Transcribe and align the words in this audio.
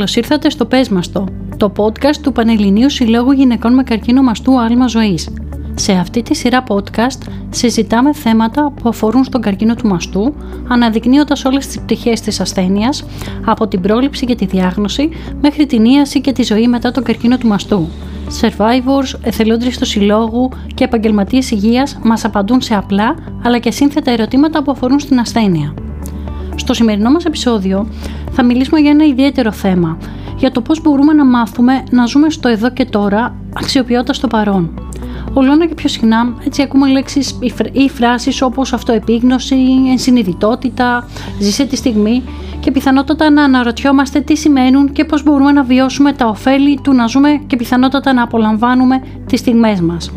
Καλώς 0.00 0.16
ήρθατε 0.16 0.50
στο 0.50 0.66
Πες 0.66 0.88
μας 0.88 1.12
το, 1.12 1.26
το 1.56 1.72
podcast 1.76 2.16
του 2.22 2.32
Πανελληνίου 2.32 2.90
Συλλόγου 2.90 3.32
Γυναικών 3.32 3.74
με 3.74 3.82
Καρκίνο 3.82 4.22
Μαστού 4.22 4.60
Άλμα 4.60 4.86
Ζωής. 4.86 5.28
Σε 5.74 5.92
αυτή 5.92 6.22
τη 6.22 6.34
σειρά 6.34 6.64
podcast 6.68 7.28
συζητάμε 7.50 8.14
θέματα 8.14 8.72
που 8.82 8.88
αφορούν 8.88 9.24
στον 9.24 9.40
καρκίνο 9.40 9.74
του 9.74 9.88
μαστού, 9.88 10.34
αναδεικνύοντας 10.68 11.44
όλες 11.44 11.66
τις 11.66 11.80
πτυχές 11.80 12.20
της 12.20 12.40
ασθένειας, 12.40 13.04
από 13.44 13.68
την 13.68 13.80
πρόληψη 13.80 14.26
και 14.26 14.34
τη 14.34 14.46
διάγνωση 14.46 15.08
μέχρι 15.40 15.66
την 15.66 15.84
ίαση 15.84 16.20
και 16.20 16.32
τη 16.32 16.42
ζωή 16.42 16.68
μετά 16.68 16.90
τον 16.90 17.02
καρκίνο 17.02 17.38
του 17.38 17.46
μαστού. 17.46 17.88
Survivors, 18.40 19.18
εθελόντρες 19.22 19.78
του 19.78 19.86
συλλόγου 19.86 20.48
και 20.74 20.84
επαγγελματίες 20.84 21.50
υγείας 21.50 21.98
μας 22.02 22.24
απαντούν 22.24 22.60
σε 22.60 22.74
απλά 22.74 23.14
αλλά 23.44 23.58
και 23.58 23.70
σύνθετα 23.70 24.10
ερωτήματα 24.10 24.62
που 24.62 24.70
αφορούν 24.70 24.98
στην 24.98 25.18
ασθένεια. 25.18 25.74
Στο 26.60 26.74
σημερινό 26.74 27.10
μας 27.10 27.24
επεισόδιο 27.24 27.88
θα 28.32 28.42
μιλήσουμε 28.44 28.80
για 28.80 28.90
ένα 28.90 29.04
ιδιαίτερο 29.04 29.52
θέμα, 29.52 29.98
για 30.36 30.50
το 30.50 30.60
πώς 30.60 30.80
μπορούμε 30.82 31.12
να 31.12 31.24
μάθουμε 31.24 31.82
να 31.90 32.06
ζούμε 32.06 32.30
στο 32.30 32.48
εδώ 32.48 32.70
και 32.70 32.84
τώρα 32.84 33.36
αξιοποιώντας 33.56 34.18
το 34.18 34.26
παρόν. 34.26 34.74
Ολόνα 35.32 35.66
και 35.66 35.74
πιο 35.74 35.88
συχνά 35.88 36.34
έτσι 36.46 36.62
ακούμε 36.62 36.88
λέξεις 36.88 37.38
ή 37.72 37.88
φράσεις 37.88 38.42
όπως 38.42 38.72
αυτοεπίγνωση, 38.72 39.56
ενσυνειδητότητα, 39.90 41.08
ζήσε 41.40 41.64
τη 41.64 41.76
στιγμή 41.76 42.22
και 42.60 42.70
πιθανότατα 42.70 43.30
να 43.30 43.42
αναρωτιόμαστε 43.42 44.20
τι 44.20 44.36
σημαίνουν 44.36 44.92
και 44.92 45.04
πώς 45.04 45.22
μπορούμε 45.22 45.52
να 45.52 45.62
βιώσουμε 45.62 46.12
τα 46.12 46.26
ωφέλη 46.26 46.80
του 46.82 46.92
να 46.92 47.06
ζούμε 47.06 47.40
και 47.46 47.56
πιθανότατα 47.56 48.12
να 48.12 48.22
απολαμβάνουμε 48.22 49.02
τις 49.26 49.40
στιγμές 49.40 49.80
μας. 49.80 50.10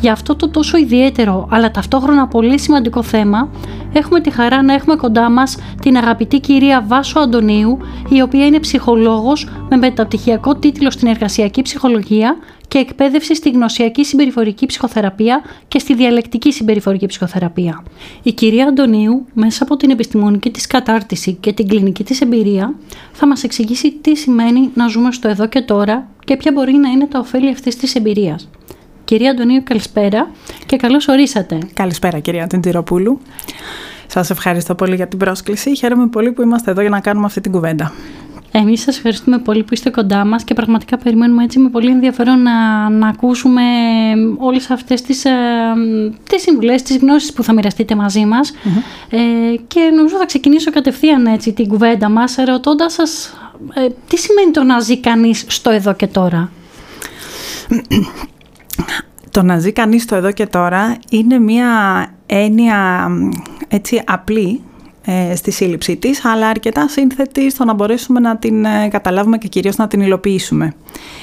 Για 0.00 0.12
αυτό 0.12 0.36
το 0.36 0.48
τόσο 0.48 0.76
ιδιαίτερο 0.76 1.48
αλλά 1.50 1.70
ταυτόχρονα 1.70 2.26
πολύ 2.26 2.58
σημαντικό 2.58 3.02
θέμα 3.02 3.48
έχουμε 3.92 4.20
τη 4.20 4.30
χαρά 4.30 4.62
να 4.62 4.74
έχουμε 4.74 4.96
κοντά 4.96 5.30
μας 5.30 5.56
την 5.80 5.96
αγαπητή 5.96 6.40
κυρία 6.40 6.84
Βάσο 6.86 7.18
Αντωνίου 7.20 7.78
η 8.08 8.20
οποία 8.20 8.46
είναι 8.46 8.60
ψυχολόγος 8.60 9.48
με 9.68 9.76
μεταπτυχιακό 9.76 10.54
τίτλο 10.54 10.90
στην 10.90 11.08
εργασιακή 11.08 11.62
ψυχολογία 11.62 12.36
και 12.68 12.78
εκπαίδευση 12.78 13.34
στη 13.34 13.50
γνωσιακή 13.50 14.04
συμπεριφορική 14.04 14.66
ψυχοθεραπεία 14.66 15.42
και 15.68 15.78
στη 15.78 15.94
διαλεκτική 15.94 16.52
συμπεριφορική 16.52 17.06
ψυχοθεραπεία. 17.06 17.84
Η 18.22 18.32
κυρία 18.32 18.66
Αντωνίου, 18.66 19.26
μέσα 19.32 19.62
από 19.62 19.76
την 19.76 19.90
επιστημονική 19.90 20.50
της 20.50 20.66
κατάρτιση 20.66 21.32
και 21.40 21.52
την 21.52 21.68
κλινική 21.68 22.04
της 22.04 22.20
εμπειρία, 22.20 22.74
θα 23.12 23.26
μας 23.26 23.42
εξηγήσει 23.42 23.92
τι 23.92 24.16
σημαίνει 24.16 24.70
να 24.74 24.88
ζούμε 24.88 25.12
στο 25.12 25.28
εδώ 25.28 25.46
και 25.46 25.60
τώρα 25.60 26.08
και 26.24 26.36
ποια 26.36 26.52
μπορεί 26.52 26.72
να 26.72 26.88
είναι 26.88 27.06
τα 27.06 27.18
ωφέλη 27.18 27.48
αυτής 27.48 27.76
της 27.76 27.94
εμπειρίας. 27.94 28.48
Κυρία 29.08 29.30
Αντωνίου, 29.30 29.62
καλησπέρα 29.64 30.30
και 30.66 30.76
καλώς 30.76 31.08
ορίσατε. 31.08 31.58
Καλησπέρα 31.74 32.18
κυρία 32.18 32.46
Τεντηροπούλου. 32.46 33.20
Σας 34.06 34.30
ευχαριστώ 34.30 34.74
πολύ 34.74 34.94
για 34.94 35.08
την 35.08 35.18
πρόσκληση. 35.18 35.76
Χαίρομαι 35.76 36.06
πολύ 36.06 36.32
που 36.32 36.42
είμαστε 36.42 36.70
εδώ 36.70 36.80
για 36.80 36.90
να 36.90 37.00
κάνουμε 37.00 37.26
αυτή 37.26 37.40
την 37.40 37.52
κουβέντα. 37.52 37.92
Εμείς 38.52 38.80
σας 38.80 38.96
ευχαριστούμε 38.96 39.38
πολύ 39.38 39.62
που 39.62 39.74
είστε 39.74 39.90
κοντά 39.90 40.24
μας 40.24 40.44
και 40.44 40.54
πραγματικά 40.54 40.98
περιμένουμε 40.98 41.44
έτσι 41.44 41.58
με 41.58 41.68
πολύ 41.68 41.90
ενδιαφέρον 41.90 42.42
να, 42.42 42.88
να 42.88 43.08
ακούσουμε 43.08 43.62
όλες 44.38 44.70
αυτές 44.70 45.02
τις, 45.02 45.24
ε, 45.24 45.30
τις 46.28 46.42
συμβουλές, 46.42 46.82
τις 46.82 46.96
γνώσεις 46.96 47.32
που 47.32 47.42
θα 47.42 47.52
μοιραστείτε 47.52 47.94
μαζί 47.94 48.24
μας. 48.24 48.52
Ε, 49.10 49.18
και 49.66 49.80
νομίζω 49.96 50.16
θα 50.16 50.26
ξεκινήσω 50.26 50.70
κατευθείαν 50.70 51.26
έτσι 51.26 51.52
την 51.52 51.68
κουβέντα 51.68 52.08
μας 52.08 52.36
ρωτώντας 52.46 52.92
σας 52.92 53.36
ε, 53.74 53.86
τι 54.08 54.16
σημαίνει 54.16 54.50
το 54.50 54.62
να 54.62 54.80
ζει 54.80 55.00
κανείς 55.00 55.44
στο 55.48 55.70
εδώ 55.70 55.94
και 55.94 56.06
τώρα; 56.06 56.50
Το 59.30 59.42
να 59.42 59.58
ζει 59.58 59.72
κανείς 59.72 60.02
στο 60.02 60.14
εδώ 60.14 60.32
και 60.32 60.46
τώρα 60.46 60.96
είναι 61.10 61.38
μια 61.38 61.66
έννοια 62.26 63.08
έτσι 63.68 64.02
απλή 64.06 64.60
ε, 65.10 65.36
στη 65.36 65.50
σύλληψή 65.50 65.96
της, 65.96 66.24
αλλά 66.24 66.48
αρκετά 66.48 66.88
σύνθετη 66.88 67.50
στο 67.50 67.64
να 67.64 67.74
μπορέσουμε 67.74 68.20
να 68.20 68.36
την 68.36 68.64
ε, 68.64 68.88
καταλάβουμε 68.88 69.38
και 69.38 69.48
κυρίως 69.48 69.76
να 69.76 69.88
την 69.88 70.00
υλοποιήσουμε. 70.00 70.74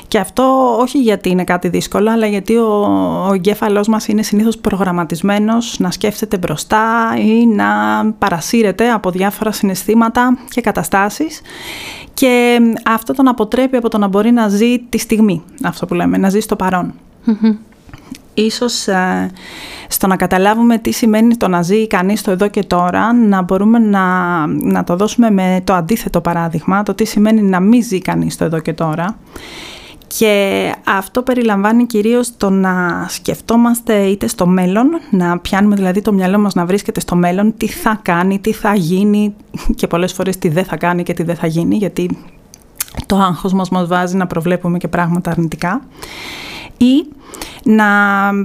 Και 0.08 0.20
αυτό 0.20 0.76
όχι 0.80 1.02
γιατί 1.02 1.30
είναι 1.30 1.44
κάτι 1.44 1.68
δύσκολο, 1.68 2.12
αλλά 2.12 2.26
γιατί 2.26 2.56
ο, 2.56 2.86
ο 3.30 3.34
εγκέφαλός 3.34 3.88
μας 3.88 4.08
είναι 4.08 4.24
συνήθως 4.24 4.58
προγραμματισμένος 4.58 5.80
να 5.80 5.92
σκέφτεται 5.92 6.38
μπροστά 6.38 7.14
ή 7.18 7.46
να 7.46 7.66
παρασύρεται 8.20 8.90
από 8.90 9.12
διάφορα 9.12 9.52
συναισθήματα 9.52 10.38
και 10.50 10.62
καταστάσεις 10.62 11.42
και 12.14 12.60
αυτό 12.86 13.14
τον 13.14 13.28
αποτρέπει 13.28 13.78
από 13.78 13.90
το 13.90 13.98
να 13.98 14.08
μπορεί 14.08 14.32
να 14.32 14.48
ζει 14.48 14.80
τη 14.80 14.98
στιγμή, 14.98 15.44
αυτό 15.64 15.86
που 15.86 15.94
λέμε, 15.94 16.18
να 16.18 16.30
ζει 16.30 16.40
στο 16.40 16.56
παρον 17.26 17.60
ίσως 18.36 18.88
ε, 18.88 19.32
στο 19.88 20.08
να 20.08 20.16
καταλάβουμε 20.16 20.78
τι 20.78 20.92
σημαίνει 20.92 21.38
το 21.38 21.48
να 21.48 21.62
ζει 21.62 21.88
κανείς 21.88 22.22
το 22.22 22.32
εδώ 22.32 22.48
και 22.48 22.64
τώρα, 22.64 23.14
να 23.14 23.42
μπορούμε 23.42 23.80
να, 23.80 24.04
να 24.48 24.84
το 24.84 24.96
δώσουμε 24.96 25.30
με 25.30 25.62
το 25.64 25.74
αντίθετο 25.74 26.22
παράδειγμα, 26.22 26.84
το 26.84 26.94
τι 26.94 27.06
σημαίνει 27.06 27.42
να 27.42 27.60
μην 27.60 27.84
ζει 27.84 28.00
κανείς 28.00 28.38
το 28.38 28.44
εδώ 28.44 28.60
και 28.60 28.74
τώρα. 28.74 29.18
Και 30.08 30.74
αυτό 30.88 31.22
περιλαμβάνει 31.22 31.86
κυρίως 31.86 32.38
το 32.38 32.50
να 32.50 33.06
σκεφτόμαστε 33.10 33.96
είτε 33.96 34.28
στο 34.28 34.48
μέλλον, 34.48 34.90
να 35.10 35.40
πιάνουμε 35.40 35.76
δηλαδή 35.76 36.02
το 36.02 36.14
μυαλό 36.14 36.40
μας 36.40 36.54
να 36.54 36.66
βρίσκεται 36.66 37.00
στο 37.00 37.16
μέλλον, 37.16 37.54
τι 37.58 37.68
θα 37.68 38.00
κάνει, 38.02 38.40
τι 38.40 38.52
θα 38.52 38.76
γίνει 38.76 39.36
και 39.76 39.88
πολλές 39.88 40.14
φορές 40.14 40.38
τι 40.38 40.50
δεν 40.50 40.66
θα 40.66 40.78
κάνει 40.78 41.04
και 41.04 41.14
τι 41.14 41.24
δεν 41.24 41.36
θα 41.36 41.48
γίνει, 41.48 41.76
γιατί 41.76 42.18
το 43.06 43.16
άγχος 43.16 43.54
μας 43.54 43.70
μας 43.70 43.88
βάζει 43.88 44.16
να 44.16 44.28
προβλέπουμε 44.28 44.78
και 44.78 44.88
πράγματα 44.88 45.32
αρνητικά 45.32 45.82
ή 46.78 47.06
να 47.64 47.86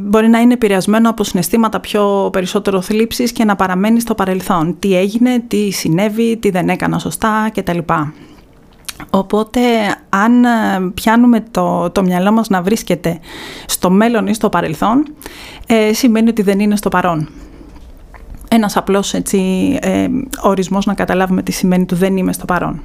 μπορεί 0.00 0.28
να 0.28 0.38
είναι 0.38 0.52
επηρεασμένο 0.52 1.10
από 1.10 1.24
συναισθήματα 1.24 1.80
πιο 1.80 2.28
περισσότερο 2.32 2.80
θλίψης 2.80 3.32
και 3.32 3.44
να 3.44 3.56
παραμένει 3.56 4.00
στο 4.00 4.14
παρελθόν. 4.14 4.76
Τι 4.78 4.96
έγινε, 4.96 5.42
τι 5.48 5.70
συνέβη, 5.70 6.36
τι 6.36 6.50
δεν 6.50 6.68
έκανα 6.68 6.98
σωστά 6.98 7.50
κτλ. 7.54 7.78
Οπότε 9.10 9.60
αν 10.08 10.44
ε, 10.44 10.48
πιάνουμε 10.94 11.44
το, 11.50 11.90
το 11.90 12.02
μυαλό 12.02 12.32
μας 12.32 12.48
να 12.48 12.62
βρίσκεται 12.62 13.18
στο 13.66 13.90
μέλλον 13.90 14.26
ή 14.26 14.34
στο 14.34 14.48
παρελθόν, 14.48 15.06
ε, 15.66 15.92
σημαίνει 15.92 16.28
ότι 16.28 16.42
δεν 16.42 16.60
είναι 16.60 16.76
στο 16.76 16.88
παρόν. 16.88 17.28
Ένας 18.48 18.76
απλός 18.76 19.14
έτσι, 19.14 19.38
ε, 19.82 20.08
ορισμός 20.42 20.86
να 20.86 20.94
καταλάβουμε 20.94 21.42
τι 21.42 21.52
σημαίνει 21.52 21.84
του 21.84 21.94
δεν 21.94 22.16
είμαι 22.16 22.32
στο 22.32 22.44
παρόν. 22.44 22.82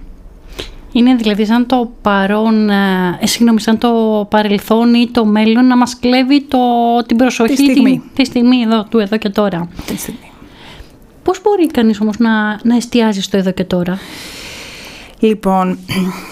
Είναι 0.95 1.15
δηλαδή 1.15 1.45
σαν 1.45 1.65
το 1.65 1.91
παρόν, 2.01 2.69
ε, 2.69 3.17
ε, 3.19 3.27
συγγνώμη, 3.27 3.61
σαν 3.61 3.77
το 3.77 3.89
παρελθόν 4.29 4.93
ή 4.93 5.09
το 5.11 5.25
μέλλον 5.25 5.67
να 5.67 5.77
μας 5.77 5.99
κλέβει 5.99 6.41
το, 6.41 6.57
την 7.05 7.17
προσοχή 7.17 7.55
τη 7.55 7.63
στιγμή, 7.63 7.99
τη, 7.99 8.21
τη 8.21 8.25
στιγμή 8.25 8.61
εδώ, 8.61 8.83
του 8.89 8.99
εδώ 8.99 9.17
και 9.17 9.29
τώρα. 9.29 9.69
Τη 9.85 9.97
στιγμή. 9.97 10.31
Πώς 11.23 11.41
μπορεί 11.41 11.67
κανείς 11.67 12.01
όμως 12.01 12.17
να, 12.17 12.59
να 12.63 12.75
εστιάζει 12.75 13.21
στο 13.21 13.37
εδώ 13.37 13.51
και 13.51 13.63
τώρα; 13.63 13.97
Λοιπόν, 15.19 15.77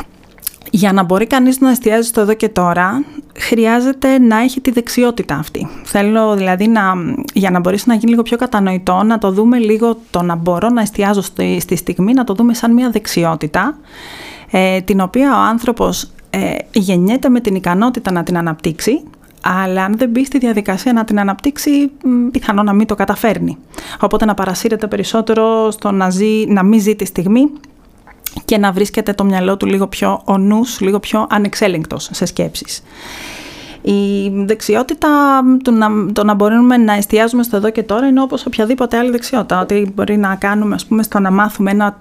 για 0.82 0.94
να 0.94 1.04
μπορεί 1.04 1.28
κανείς 1.28 1.60
να 1.60 1.70
εστιάζει 1.70 2.08
στο 2.08 2.22
εδώ 2.22 2.34
και 2.34 2.50
τώρα, 2.50 3.04
χρειάζεται 3.38 4.20
να 4.20 4.38
έχει 4.42 4.62
τη 4.62 4.72
δεξιότητα 4.72 5.36
αυτή. 5.36 5.68
Θέλω 5.84 6.36
δηλαδή 6.36 6.68
να, 6.68 6.94
για 7.34 7.50
να 7.50 7.60
μπορέσει 7.60 7.84
να 7.88 7.94
γίνει 7.94 8.10
λίγο 8.10 8.22
πιο 8.22 8.38
κατανοητό, 8.38 9.04
να 9.04 9.18
το 9.18 9.32
δούμε 9.32 9.58
λίγο 9.58 9.98
το 10.12 10.22
να 10.22 10.36
μπορώ 10.36 10.70
να 10.70 10.82
εστιάζω 10.82 11.22
στη, 11.22 11.60
στη 11.60 11.76
στιγμή, 11.76 12.14
να 12.14 12.24
το 12.24 12.34
δούμε 12.34 12.54
σαν 12.54 12.74
μια 12.74 12.90
δεξιότητα 12.90 13.78
ε, 14.56 14.82
την 14.82 15.00
οποία 15.00 15.38
ο 15.38 15.42
άνθρωπος 15.42 16.12
ε, 16.30 16.56
γεννιέται 16.72 17.30
με 17.30 17.40
την 17.40 17.56
ικανότητα 17.56 18.12
να 18.12 18.24
την 18.24 18.38
αναπτύξει, 18.38 19.04
αλλά 19.42 19.84
αν 19.84 19.98
δεν 19.98 20.10
μπει 20.10 20.26
στη 20.26 20.38
διαδικασία 20.38 20.94
να 20.94 21.04
την 21.04 21.20
αναπτύξει, 21.20 21.92
πιθανό 22.32 22.64
να 22.64 22.74
μην 22.74 22.88
το 22.88 22.96
καταφέρνει. 22.96 23.58
Οπότε 24.00 24.26
να 24.26 24.34
παρασύρεται 24.34 24.88
περισσότερο 24.88 25.72
στο 25.72 25.92
να, 25.92 26.10
ζει, 26.10 26.46
να 26.48 26.64
μην 26.64 26.82
ζει 26.82 26.96
τη 26.96 27.06
στιγμή 27.06 27.52
και 28.46 28.58
να 28.58 28.72
βρίσκεται 28.72 29.14
το 29.14 29.24
μυαλό 29.24 29.58
του 29.58 29.66
λίγο 29.66 29.88
πιο 29.88 30.22
ο 30.26 30.38
νους, 30.38 30.80
λίγο 30.80 31.00
πιο 31.00 31.28
ανεξέλεγκτος 31.30 32.10
σε 32.12 32.26
σκέψεις. 32.26 32.84
Η 33.82 34.30
δεξιότητα 34.46 35.10
του 35.64 35.72
να, 35.72 35.88
το 36.14 36.24
να 36.24 36.34
μπορούμε 36.34 36.78
να 36.78 36.94
εστιάζουμε 36.94 37.44
στο 37.44 37.56
εδώ 37.56 37.70
και 37.70 37.84
τώρα 37.84 38.08
είναι 38.08 38.22
όπως 38.22 38.46
οποιαδήποτε 38.46 38.98
άλλη 38.98 39.12
δεξιότητα. 39.12 39.62
Ότι 39.62 39.92
μπορεί 39.96 40.18
να 40.18 40.36
κάνουμε, 40.36 40.76
ας 40.76 40.86
πούμε, 40.86 41.04
στο 41.04 41.20
να 41.20 41.32
μάθουμε 41.32 41.72
ένα 41.72 41.98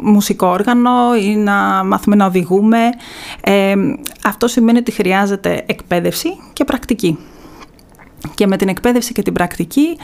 μουσικό 0.00 0.46
όργανο 0.46 1.16
ή 1.22 1.36
να 1.36 1.84
μάθουμε 1.84 2.16
να 2.16 2.26
οδηγούμε. 2.26 2.78
Ε, 3.40 3.74
αυτό 4.24 4.48
σημαίνει 4.48 4.78
ότι 4.78 4.90
χρειάζεται 4.90 5.64
εκπαίδευση 5.66 6.28
και 6.52 6.64
πρακτική. 6.64 7.18
Και 8.34 8.46
με 8.46 8.56
την 8.56 8.68
εκπαίδευση 8.68 9.12
και 9.12 9.22
την 9.22 9.32
πρακτική 9.32 9.98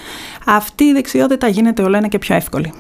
αυτή 0.47 0.85
η 0.85 0.93
δεξιότητα 0.93 1.49
γίνεται 1.49 1.83
όλο 1.83 1.97
ένα 1.97 2.09
και 2.09 2.19
πιο 2.19 2.35
εύκολη. 2.35 2.73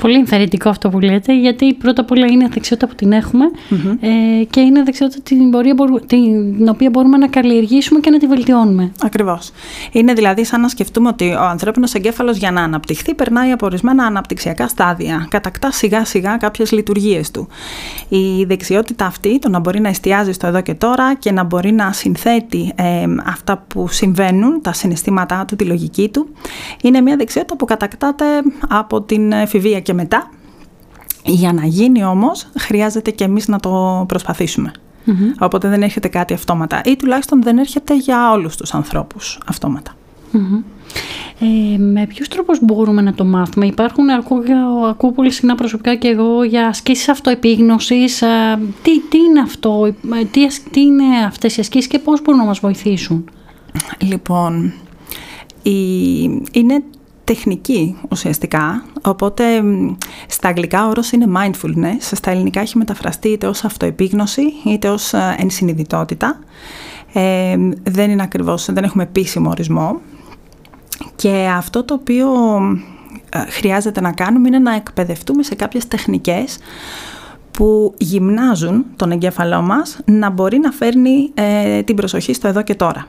Πολύ 0.00 0.16
ενθαρρυντικό 0.16 0.68
αυτό 0.68 0.88
που 0.88 1.00
λέτε, 1.00 1.40
γιατί 1.40 1.74
πρώτα 1.74 2.00
απ' 2.00 2.10
όλα 2.10 2.26
είναι 2.26 2.48
δεξιότητα 2.52 2.86
που 2.86 2.94
την 2.94 3.12
εχουμε 3.12 3.44
ε, 4.00 4.44
και 4.44 4.60
είναι 4.60 4.82
δεξιότητα 4.82 5.20
την, 5.22 5.50
πορεία, 5.50 5.74
την 6.06 6.68
οποία 6.68 6.90
μπορούμε 6.90 7.16
να 7.16 7.28
καλλιεργήσουμε 7.28 8.00
και 8.00 8.10
να 8.10 8.18
τη 8.18 8.26
βελτιώνουμε. 8.26 8.92
Ακριβώς. 9.02 9.50
Είναι 9.92 10.12
δηλαδή 10.12 10.44
σαν 10.44 10.60
να 10.60 10.68
σκεφτούμε 10.68 11.08
ότι 11.08 11.32
ο 11.32 11.42
ανθρώπινος 11.42 11.94
εγκέφαλος 11.94 12.36
για 12.36 12.50
να 12.50 12.62
αναπτυχθεί 12.62 13.14
περνάει 13.14 13.50
από 13.50 13.66
ορισμένα 13.66 14.04
αναπτυξιακά 14.04 14.68
στάδια. 14.68 15.26
Κατακτά 15.30 15.70
σιγά 15.70 16.04
σιγά 16.04 16.36
κάποιες 16.36 16.72
λειτουργίες 16.72 17.30
του. 17.30 17.48
Η 18.08 18.44
δεξιότητα 18.44 19.06
αυτή, 19.06 19.38
το 19.38 19.48
να 19.48 19.58
μπορεί 19.58 19.80
να 19.80 19.88
εστιάζει 19.88 20.32
στο 20.32 20.46
εδώ 20.46 20.60
και 20.60 20.74
τώρα 20.74 21.14
και 21.14 21.32
να 21.32 21.44
μπορεί 21.44 21.72
να 21.72 21.92
συνθέτει 21.92 22.72
ε, 22.74 23.04
αυτά 23.24 23.64
που 23.68 23.88
συμβαίνουν, 23.88 24.60
τα 24.62 24.72
συναισθήματά 24.72 25.44
του, 25.44 25.56
τη 25.56 25.64
λογική 25.64 26.08
του, 26.08 26.28
είναι 26.82 27.00
μια 27.00 27.16
δεξιότητα 27.16 27.56
που 27.56 27.64
κατακτάται 27.64 28.24
από 28.68 29.02
την 29.02 29.32
εφηβεία 29.32 29.80
και 29.90 29.96
μετά 29.96 30.30
Για 31.24 31.52
να 31.52 31.66
γίνει 31.66 32.04
όμως 32.04 32.46
χρειάζεται 32.58 33.10
και 33.10 33.24
εμείς 33.24 33.48
να 33.48 33.60
το 33.60 34.04
προσπαθήσουμε. 34.08 34.72
Οπότε 35.38 35.68
δεν 35.68 35.82
έρχεται 35.82 36.08
κάτι 36.08 36.34
αυτόματα 36.34 36.80
ή 36.84 36.96
τουλάχιστον 36.96 37.42
δεν 37.42 37.58
έρχεται 37.58 37.96
για 37.96 38.30
όλους 38.30 38.56
τους 38.56 38.74
ανθρώπους 38.74 39.38
Ε, 41.40 41.78
με 41.78 42.06
ποιους 42.06 42.28
τρόπους 42.28 42.58
μπορούμε 42.62 43.02
να 43.02 43.14
το 43.14 43.24
μάθουμε, 43.24 43.66
Υπάρχουν, 43.66 44.10
ακούω, 44.10 44.40
ακούω 44.88 45.12
πολύ 45.12 45.30
συχνά 45.30 45.54
προσωπικά 45.54 45.94
και 45.94 46.08
εγώ 46.08 46.44
για 46.44 46.66
ασκήσεις 46.66 47.08
αυτοεπίγνωσης. 47.08 48.18
Τι, 48.82 49.00
τι 49.08 49.18
είναι 49.18 49.40
αυτό, 49.40 49.86
ε, 49.86 50.24
τι, 50.24 50.46
τι 50.70 50.80
είναι 50.80 51.04
αυτές 51.26 51.56
οι 51.56 51.60
ασκήσεις 51.60 51.86
και 51.86 51.98
πώς 51.98 52.22
μπορούν 52.22 52.40
να 52.40 52.46
μας 52.46 52.58
βοηθήσουν; 52.58 53.30
Λοιπόν, 53.98 54.72
η, 55.62 55.72
είναι 56.52 56.82
τεχνική 57.34 57.96
ουσιαστικά, 58.10 58.84
οπότε 59.02 59.44
στα 60.26 60.48
αγγλικά 60.48 60.86
ο 60.86 60.88
όρος 60.88 61.12
είναι 61.12 61.26
mindfulness, 61.36 61.98
στα 62.00 62.30
ελληνικά 62.30 62.60
έχει 62.60 62.78
μεταφραστεί 62.78 63.28
είτε 63.28 63.46
ως 63.46 63.64
αυτοεπίγνωση 63.64 64.42
είτε 64.64 64.88
ως 64.88 65.12
ε, 65.12 65.34
ενσυνειδητότητα. 65.38 66.38
Ε, 67.12 67.56
δεν 67.82 68.10
είναι 68.10 68.22
ακριβώς, 68.22 68.72
δεν 68.72 68.84
έχουμε 68.84 69.02
επίσημο 69.02 69.50
ορισμό. 69.50 70.00
Και 71.16 71.48
αυτό 71.56 71.84
το 71.84 71.94
οποίο 71.94 72.28
ε, 73.28 73.50
χρειάζεται 73.50 74.00
να 74.00 74.12
κάνουμε 74.12 74.48
είναι 74.48 74.58
να 74.58 74.74
εκπαιδευτούμε 74.74 75.42
σε 75.42 75.54
κάποιες 75.54 75.88
τεχνικές 75.88 76.58
που 77.50 77.94
γυμνάζουν 77.98 78.84
τον 78.96 79.10
εγκέφαλό 79.10 79.60
μας 79.60 79.98
να 80.04 80.30
μπορεί 80.30 80.58
να 80.58 80.70
φέρνει 80.70 81.30
ε, 81.34 81.82
την 81.82 81.96
προσοχή 81.96 82.32
στο 82.32 82.48
εδώ 82.48 82.62
και 82.62 82.74
τώρα. 82.74 83.06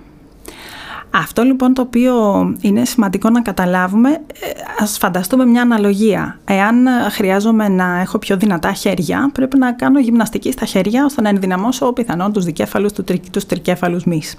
Αυτό 1.13 1.43
λοιπόν 1.43 1.73
το 1.73 1.81
οποίο 1.81 2.15
είναι 2.61 2.85
σημαντικό 2.85 3.29
να 3.29 3.41
καταλάβουμε, 3.41 4.09
ε, 4.09 4.47
ας 4.79 4.97
φανταστούμε 4.97 5.45
μια 5.45 5.61
αναλογία. 5.61 6.39
Εάν 6.45 6.87
χρειάζομαι 7.11 7.67
να 7.67 7.99
έχω 7.99 8.17
πιο 8.17 8.37
δυνατά 8.37 8.73
χέρια, 8.73 9.29
πρέπει 9.33 9.57
να 9.57 9.71
κάνω 9.71 9.99
γυμναστική 9.99 10.51
στα 10.51 10.65
χέρια 10.65 11.05
ώστε 11.05 11.21
να 11.21 11.29
ενδυναμώσω 11.29 11.93
πιθανόν 11.93 12.33
τους 12.33 12.45
δικέφαλους, 12.45 12.91
τους 13.31 13.45
τρικέφαλους 13.45 14.03
μυς. 14.03 14.37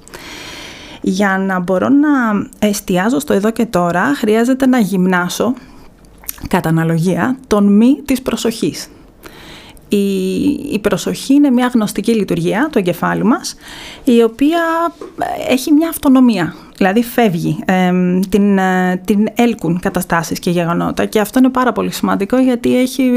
Για 1.00 1.38
να 1.38 1.60
μπορώ 1.60 1.88
να 1.88 2.08
εστιάζω 2.58 3.18
στο 3.18 3.32
εδώ 3.32 3.50
και 3.50 3.66
τώρα, 3.66 4.14
χρειάζεται 4.14 4.66
να 4.66 4.78
γυμνάσω, 4.78 5.54
κατά 6.48 6.68
αναλογία, 6.68 7.36
τον 7.46 7.76
μη 7.76 8.02
της 8.04 8.22
προσοχής. 8.22 8.88
Η, 9.96 10.50
η 10.72 10.78
προσοχή 10.78 11.34
είναι 11.34 11.50
μια 11.50 11.70
γνωστική 11.74 12.12
λειτουργία 12.12 12.68
του 12.72 12.78
εγκεφάλου 12.78 13.26
μας, 13.26 13.54
η 14.04 14.22
οποία 14.22 14.60
έχει 15.48 15.72
μια 15.72 15.88
αυτονομία, 15.88 16.54
δηλαδή 16.76 17.02
φεύγει, 17.02 17.58
την, 18.28 18.58
ε, 18.58 19.02
την 19.04 19.28
έλκουν 19.34 19.80
καταστάσεις 19.80 20.38
και 20.38 20.50
γεγονότα 20.50 21.04
και 21.04 21.20
αυτό 21.20 21.38
είναι 21.38 21.48
πάρα 21.48 21.72
πολύ 21.72 21.92
σημαντικό 21.92 22.38
γιατί 22.38 22.78
έχει 22.78 23.12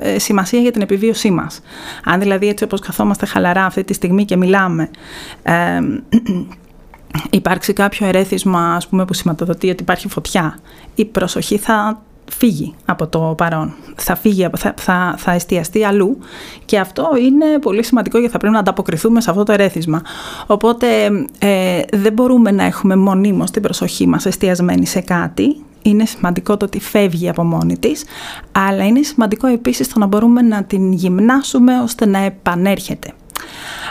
ε, 0.00 0.18
σημασία 0.18 0.60
για 0.60 0.70
την 0.70 0.82
επιβίωσή 0.82 1.30
μας. 1.30 1.60
Αν 2.04 2.20
δηλαδή 2.20 2.48
έτσι 2.48 2.64
όπως 2.64 2.80
καθόμαστε 2.80 3.26
χαλαρά 3.26 3.64
αυτή 3.64 3.84
τη 3.84 3.92
στιγμή 3.92 4.24
και 4.24 4.36
μιλάμε, 4.36 4.90
υπάρξει 7.30 7.72
κάποιο 7.72 8.06
ερέθισμα 8.06 8.74
ας 8.74 8.88
πούμε, 8.88 9.04
που 9.04 9.14
σηματοδοτεί 9.14 9.70
ότι 9.70 9.82
υπάρχει 9.82 10.08
φωτιά, 10.08 10.58
η 10.94 11.04
προσοχή 11.04 11.58
θα 11.58 12.02
φύγει 12.30 12.74
από 12.84 13.06
το 13.06 13.34
παρόν, 13.36 13.74
θα, 13.96 14.16
φύγει, 14.16 14.48
θα, 14.56 14.74
θα, 14.76 15.14
θα 15.18 15.32
εστιαστεί 15.32 15.84
αλλού 15.84 16.18
και 16.64 16.78
αυτό 16.78 17.08
είναι 17.20 17.58
πολύ 17.60 17.82
σημαντικό 17.82 18.18
γιατί 18.18 18.32
θα 18.32 18.38
πρέπει 18.38 18.54
να 18.54 18.60
ανταποκριθούμε 18.60 19.20
σε 19.20 19.30
αυτό 19.30 19.42
το 19.42 19.52
ερέθισμα. 19.52 20.02
Οπότε 20.46 20.86
ε, 21.38 21.80
δεν 21.92 22.12
μπορούμε 22.12 22.50
να 22.50 22.64
έχουμε 22.64 22.96
μονίμως 22.96 23.50
την 23.50 23.62
προσοχή 23.62 24.06
μας 24.06 24.26
εστιασμένη 24.26 24.86
σε 24.86 25.00
κάτι, 25.00 25.56
είναι 25.82 26.04
σημαντικό 26.04 26.56
το 26.56 26.64
ότι 26.64 26.80
φεύγει 26.80 27.28
από 27.28 27.44
μόνη 27.44 27.78
της, 27.78 28.04
αλλά 28.52 28.86
είναι 28.86 29.02
σημαντικό 29.02 29.46
επίσης 29.46 29.88
το 29.88 29.98
να 29.98 30.06
μπορούμε 30.06 30.42
να 30.42 30.64
την 30.64 30.92
γυμνάσουμε 30.92 31.80
ώστε 31.80 32.06
να 32.06 32.18
επανέρχεται. 32.18 33.12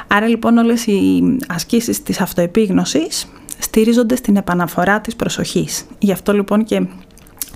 Άρα 0.08 0.28
λοιπόν 0.28 0.58
όλες 0.58 0.88
οι 0.88 1.24
ασκήσεις 1.48 2.04
της 2.04 2.22
αυτοεπίγνωσης 2.22 3.28
στηρίζονται 3.60 4.16
στην 4.16 4.36
επαναφορά 4.36 5.02
της 5.02 5.16
προσοχής. 5.16 5.86
Γι' 6.00 6.12
αυτό 6.12 6.34
λοιπόν 6.34 6.64
και 6.64 6.88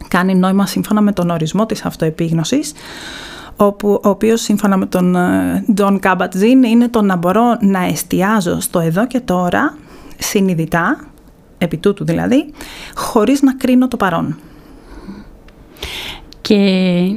κάνει 0.08 0.36
νόημα 0.36 0.66
σύμφωνα 0.66 1.02
με 1.02 1.12
τον 1.12 1.30
ορισμό 1.30 1.66
της 1.66 1.86
αυτοεπίγνωσης, 1.86 2.74
όπου, 3.56 4.00
ο 4.04 4.10
οποίος 4.10 4.42
σύμφωνα 4.42 4.78
με 4.78 4.86
τον 4.86 5.16
John 5.78 6.00
Kabat-Zinn 6.00 6.66
είναι 6.66 6.88
το 6.90 7.02
να 7.02 7.16
μπορώ 7.16 7.58
να 7.60 7.86
εστιάζω 7.86 8.60
στο 8.60 8.80
εδώ 8.80 9.08
και 9.08 9.20
τώρα, 9.20 9.78
συνειδητά, 10.18 11.00
επί 11.58 11.78
τούτου 11.78 12.06
δηλαδή, 12.06 12.54
χωρίς 12.96 13.42
να 13.42 13.56
κρίνω 13.56 13.88
το 13.88 13.98
παρόν. 13.98 14.38
Και 16.42 16.56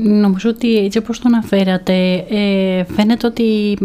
νομίζω 0.02 0.50
ότι 0.50 0.76
έτσι 0.76 0.98
όπως 0.98 1.18
το 1.18 1.24
αναφέρατε, 1.26 2.24
ε, 2.28 2.84
φαίνεται 2.84 3.26
ότι 3.26 3.78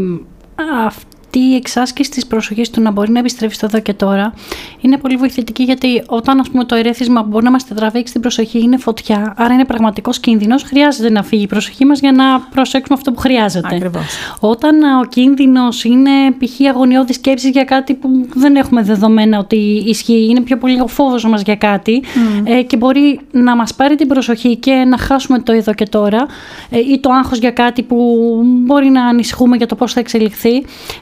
αυτή 0.85 1.08
η 1.37 1.55
εξάσκηση 1.55 2.09
της 2.09 2.25
προσοχής 2.25 2.69
του 2.69 2.81
να 2.81 2.91
μπορεί 2.91 3.11
να 3.11 3.19
επιστρέφει 3.19 3.53
στο 3.53 3.65
εδώ 3.65 3.79
και 3.79 3.93
τώρα 3.93 4.33
είναι 4.81 4.97
πολύ 4.97 5.15
βοηθητική 5.15 5.63
γιατί 5.63 6.03
όταν 6.07 6.39
ας 6.39 6.49
πούμε, 6.49 6.63
το 6.63 6.75
ερέθισμα 6.75 7.21
που 7.21 7.27
μπορεί 7.27 7.43
να 7.43 7.51
μας 7.51 7.67
τραβήξει 7.67 8.13
την 8.13 8.21
προσοχή 8.21 8.59
είναι 8.59 8.77
φωτιά, 8.77 9.33
άρα 9.37 9.53
είναι 9.53 9.65
πραγματικός 9.65 10.19
κίνδυνος, 10.19 10.63
χρειάζεται 10.63 11.09
να 11.09 11.23
φύγει 11.23 11.43
η 11.43 11.47
προσοχή 11.47 11.85
μας 11.85 11.99
για 11.99 12.11
να 12.11 12.39
προσέξουμε 12.39 12.97
αυτό 12.97 13.11
που 13.11 13.19
χρειάζεται. 13.19 13.75
Ακριβώς. 13.75 14.05
Όταν 14.39 14.83
ο 14.83 15.05
κίνδυνος 15.09 15.83
είναι 15.83 16.11
π.χ. 16.39 16.67
αγωνιώδης 16.69 17.15
σκέψης 17.15 17.49
για 17.49 17.63
κάτι 17.63 17.93
που 17.93 18.09
δεν 18.35 18.55
έχουμε 18.55 18.81
δεδομένα 18.83 19.39
ότι 19.39 19.83
ισχύει, 19.85 20.27
είναι 20.29 20.41
πιο 20.41 20.57
πολύ 20.57 20.81
ο 20.81 20.87
φόβος 20.87 21.25
μας 21.25 21.41
για 21.41 21.55
κάτι 21.55 22.03
ε, 22.43 22.61
και 22.61 22.77
μπορεί 22.77 23.19
να 23.31 23.55
μας 23.55 23.73
πάρει 23.73 23.95
την 23.95 24.07
προσοχή 24.07 24.55
και 24.55 24.71
να 24.71 24.97
χάσουμε 24.97 25.39
το 25.39 25.51
εδώ 25.51 25.73
και 25.73 25.85
τώρα 25.85 26.25
ε, 26.69 26.77
ή 26.77 26.99
το 26.99 27.09
άγχος 27.11 27.37
για 27.37 27.51
κάτι 27.51 27.83
που 27.83 27.97
μπορεί 28.43 28.89
να 28.89 29.05
ανησυχούμε 29.05 29.57
για 29.57 29.65
το 29.65 29.75
πώς 29.75 29.93
θα 29.93 29.99
εξελιχθεί. 29.99 30.55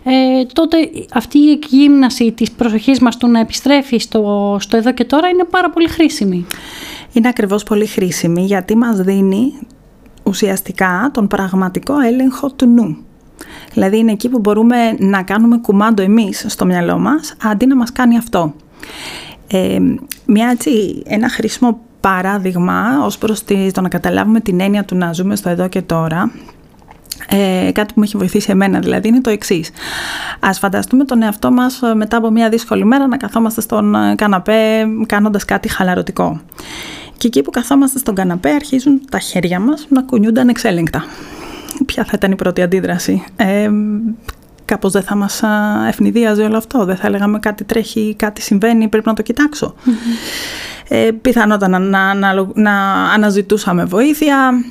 Ε, 0.04 0.17
ε, 0.17 0.17
τότε 0.54 0.78
αυτή 1.14 1.38
η 1.38 1.52
εκγύμναση 1.52 2.32
της 2.32 2.52
προσοχής 2.52 3.00
μας 3.00 3.18
του 3.18 3.28
να 3.28 3.40
επιστρέφει 3.40 3.98
στο, 3.98 4.58
στο 4.60 4.78
εδώ 4.78 4.94
και 4.94 5.06
τώρα 5.06 5.28
είναι 5.28 5.44
πάρα 5.44 5.70
πολύ 5.70 5.88
χρήσιμη. 5.88 6.46
Είναι 7.14 7.28
ακριβώς 7.28 7.64
πολύ 7.64 7.86
χρήσιμη 7.86 8.46
γιατί 8.46 8.78
μας 8.78 8.98
δίνει 8.98 9.54
ουσιαστικά 10.24 11.10
τον 11.14 11.28
πραγματικό 11.28 12.00
έλεγχο 12.00 12.52
του 12.52 12.66
νου. 12.66 12.98
Δηλαδή 13.74 13.98
είναι 13.98 14.12
εκεί 14.12 14.30
που 14.30 14.40
μπορούμε 14.40 14.96
να 15.00 15.24
κάνουμε 15.24 15.58
κουμάντο 15.58 16.02
εμείς 16.02 16.46
στο 16.48 16.66
μυαλό 16.66 16.98
μας 16.98 17.36
αντί 17.44 17.66
να 17.66 17.76
μας 17.76 17.92
κάνει 17.92 18.18
αυτό. 18.18 18.54
Ε, 19.48 19.78
μια, 20.26 20.50
έτσι, 20.50 21.04
ένα 21.06 21.30
χρήσιμο 21.30 21.80
παράδειγμα 22.00 23.04
ως 23.04 23.18
προς 23.18 23.44
το 23.72 23.82
να 23.82 23.90
καταλάβουμε 23.90 24.40
την 24.40 24.60
έννοια 24.60 24.86
του 24.86 24.96
να 24.96 25.14
ζούμε 25.14 25.36
στο 25.36 25.50
εδώ 25.50 25.68
και 25.68 25.82
τώρα 25.82 26.32
ε, 27.30 27.72
κάτι 27.72 27.94
που 27.94 28.00
με 28.00 28.06
έχει 28.06 28.18
βοηθήσει 28.18 28.52
εμένα 28.52 28.80
δηλαδή 28.80 29.08
είναι 29.08 29.22
το 29.22 29.30
εξής. 29.30 29.70
Α 30.40 30.54
φανταστούμε 30.54 31.04
τον 31.04 31.22
εαυτό 31.22 31.52
μας 31.52 31.82
ε, 31.82 31.94
μετά 31.94 32.18
από 32.18 32.32
μια 32.32 32.50
δύσκολη 32.50 32.86
μέρα 32.86 33.08
να 33.08 33.18
καθόμαστε 33.18 33.62
στον 33.62 33.96
ε, 33.96 34.16
καναπέ 34.16 34.86
κάνοντας 35.06 35.46
κάτι 35.46 35.68
χαλαρωτικό. 35.68 36.42
Και 37.18 37.28
εκεί 37.28 37.42
που 37.42 37.52
καθόμαστε 37.52 38.00
στον 38.00 38.16
καναπέ 38.16 38.50
αρχίζουν 38.50 39.02
τα 39.10 39.20
χέρια 39.20 39.60
μας 39.60 39.86
να 39.90 40.02
κουνιούνται 40.02 40.40
ανεξέλεγκτα. 40.40 41.06
Ποια 41.86 42.04
θα 42.04 42.12
ήταν 42.16 42.32
η 42.32 42.36
πρώτη 42.36 42.62
αντίδραση; 42.62 43.24
Ε, 43.36 43.70
κάπως 44.66 44.92
δεν 44.92 45.02
θα 45.02 45.16
μας 45.16 45.42
ευνηδίαζε 45.88 46.44
όλο 46.44 46.58
αυτό. 46.58 46.86
Δεν 46.86 46.96
θα 46.96 47.08
έλεγαμε 47.08 47.40
κάτι 47.40 47.64
τρέχει, 47.64 48.16
κάτι 48.18 48.42
συμβαίνει, 48.42 48.88
πρέπει 48.88 49.08
να 49.08 49.14
το 49.14 49.22
κοιτάξω. 49.22 49.76
Ε, 50.88 51.10
πιθανότατα 51.22 51.68
να, 51.68 51.80
να, 51.80 52.14
να, 52.14 52.48
να 52.54 53.04
αναζητούσαμε 53.14 53.86
βοήθεια, 53.86 54.64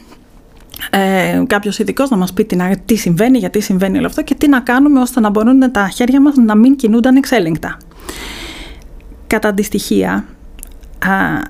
ε, 0.91 1.43
κάποιος 1.47 1.79
ειδικός 1.79 2.11
να 2.11 2.17
μας 2.17 2.33
πει 2.33 2.45
τι, 2.45 2.57
τι 2.85 2.97
συμβαίνει, 2.97 3.39
γιατί 3.39 3.61
συμβαίνει 3.61 3.99
όλο 3.99 4.07
αυτό 4.07 4.23
και 4.23 4.35
τι 4.35 4.49
να 4.49 4.61
κάνουμε 4.61 5.01
ώστε 5.01 5.21
να 5.21 5.31
μπορούν 5.31 5.73
τα 5.73 5.89
χέρια 5.89 6.21
μας 6.21 6.35
να 6.37 6.57
μην 6.57 6.77
κινούνται 6.77 7.09
ανεξέλεγκτα. 7.09 7.77
Κατά 9.27 9.49
αντιστοιχεία, 9.49 10.25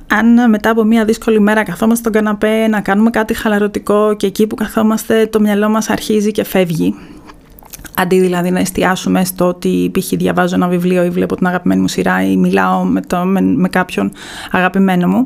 αν 0.07 0.51
μετά 0.51 0.71
από 0.71 0.85
μια 0.85 1.05
δύσκολη 1.05 1.41
μέρα 1.41 1.63
καθόμαστε 1.63 2.01
στον 2.01 2.13
καναπέ 2.13 2.67
να 2.69 2.81
κάνουμε 2.81 3.11
κάτι 3.11 3.35
χαλαρωτικό 3.35 4.15
και 4.17 4.27
εκεί 4.27 4.47
που 4.47 4.55
καθόμαστε 4.55 5.27
το 5.27 5.41
μυαλό 5.41 5.69
μας 5.69 5.91
αρχίζει 5.91 6.31
και 6.31 6.45
φεύγει 6.45 6.95
Αντί 7.99 8.21
δηλαδή 8.21 8.51
να 8.51 8.59
εστιάσουμε 8.59 9.25
στο 9.25 9.47
ότι 9.47 9.91
π.χ. 9.93 10.09
διαβάζω 10.09 10.55
ένα 10.55 10.69
βιβλίο 10.69 11.05
ή 11.05 11.11
βλέπω 11.11 11.37
την 11.37 11.47
αγαπημένη 11.47 11.81
μου 11.81 11.89
σειρά 11.89 12.31
ή 12.31 12.37
μιλάω 12.37 12.85
με, 12.85 13.01
το, 13.01 13.17
με, 13.17 13.41
με 13.41 13.69
κάποιον 13.69 14.13
αγαπημένο 14.51 15.09
μου 15.09 15.25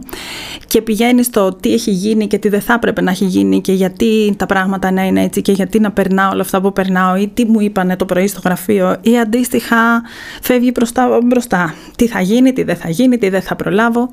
και 0.66 0.82
πηγαίνει 0.82 1.22
στο 1.22 1.54
τι 1.54 1.72
έχει 1.72 1.90
γίνει 1.90 2.26
και 2.26 2.38
τι 2.38 2.48
δεν 2.48 2.60
θα 2.60 2.72
έπρεπε 2.72 3.00
να 3.00 3.10
έχει 3.10 3.24
γίνει 3.24 3.60
και 3.60 3.72
γιατί 3.72 4.34
τα 4.36 4.46
πράγματα 4.46 4.90
να 4.90 5.06
είναι 5.06 5.22
έτσι 5.22 5.42
και 5.42 5.52
γιατί 5.52 5.80
να 5.80 5.90
περνάω 5.90 6.30
όλα 6.32 6.42
αυτά 6.42 6.60
που 6.60 6.72
περνάω 6.72 7.16
ή 7.16 7.30
τι 7.34 7.44
μου 7.44 7.60
είπανε 7.60 7.96
το 7.96 8.04
πρωί 8.04 8.26
στο 8.26 8.40
γραφείο 8.44 8.96
ή 9.00 9.18
αντίστοιχα 9.18 10.02
φεύγει 10.42 10.70
μπροστά, 10.74 11.18
μπροστά. 11.24 11.74
Τι 11.96 12.06
θα 12.06 12.20
γίνει, 12.20 12.52
τι 12.52 12.62
δεν 12.62 12.76
θα 12.76 12.90
γίνει, 12.90 13.18
τι 13.18 13.28
δεν 13.28 13.42
θα 13.42 13.56
προλάβω. 13.56 14.10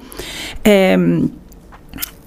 Ε, 0.61 0.97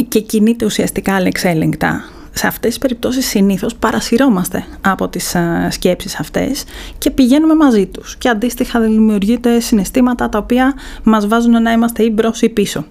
και 0.08 0.20
κινείται 0.20 0.64
ουσιαστικά 0.64 1.14
αλεξέλεγκτα 1.14 2.04
σε 2.32 2.46
αυτές 2.46 2.68
τις 2.70 2.78
περιπτώσεις 2.78 3.26
συνήθως 3.26 3.74
παρασυρώμαστε 3.74 4.64
από 4.80 5.08
τις 5.08 5.34
ε, 5.34 5.68
σκέψεις 5.70 6.18
αυτές 6.18 6.64
και 6.98 7.10
πηγαίνουμε 7.10 7.54
μαζί 7.54 7.86
τους. 7.86 8.16
Και 8.16 8.28
αντίστοιχα 8.28 8.80
δημιουργείται 8.80 9.60
συναισθήματα 9.60 10.28
τα 10.28 10.38
οποία 10.38 10.74
μας 11.02 11.26
βάζουν 11.26 11.62
να 11.62 11.72
είμαστε 11.72 12.02
ή 12.02 12.10
μπρος 12.14 12.42
ή 12.42 12.48
πισω 12.48 12.84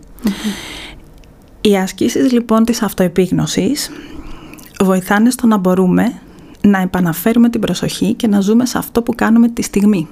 Οι 1.61 1.77
ασκήσεις 1.77 2.31
λοιπόν 2.31 2.63
της 2.63 2.81
αυτοεπίγνωσης 2.81 3.91
βοηθάνε 4.83 5.29
στο 5.29 5.47
να 5.47 5.57
μπορούμε 5.57 6.13
να 6.61 6.81
επαναφέρουμε 6.81 7.49
την 7.49 7.61
προσοχή 7.61 8.13
και 8.13 8.27
να 8.27 8.39
ζούμε 8.39 8.65
σε 8.65 8.77
αυτό 8.77 9.01
που 9.01 9.15
κάνουμε 9.15 9.49
τη 9.49 9.61
στιγμη 9.61 10.07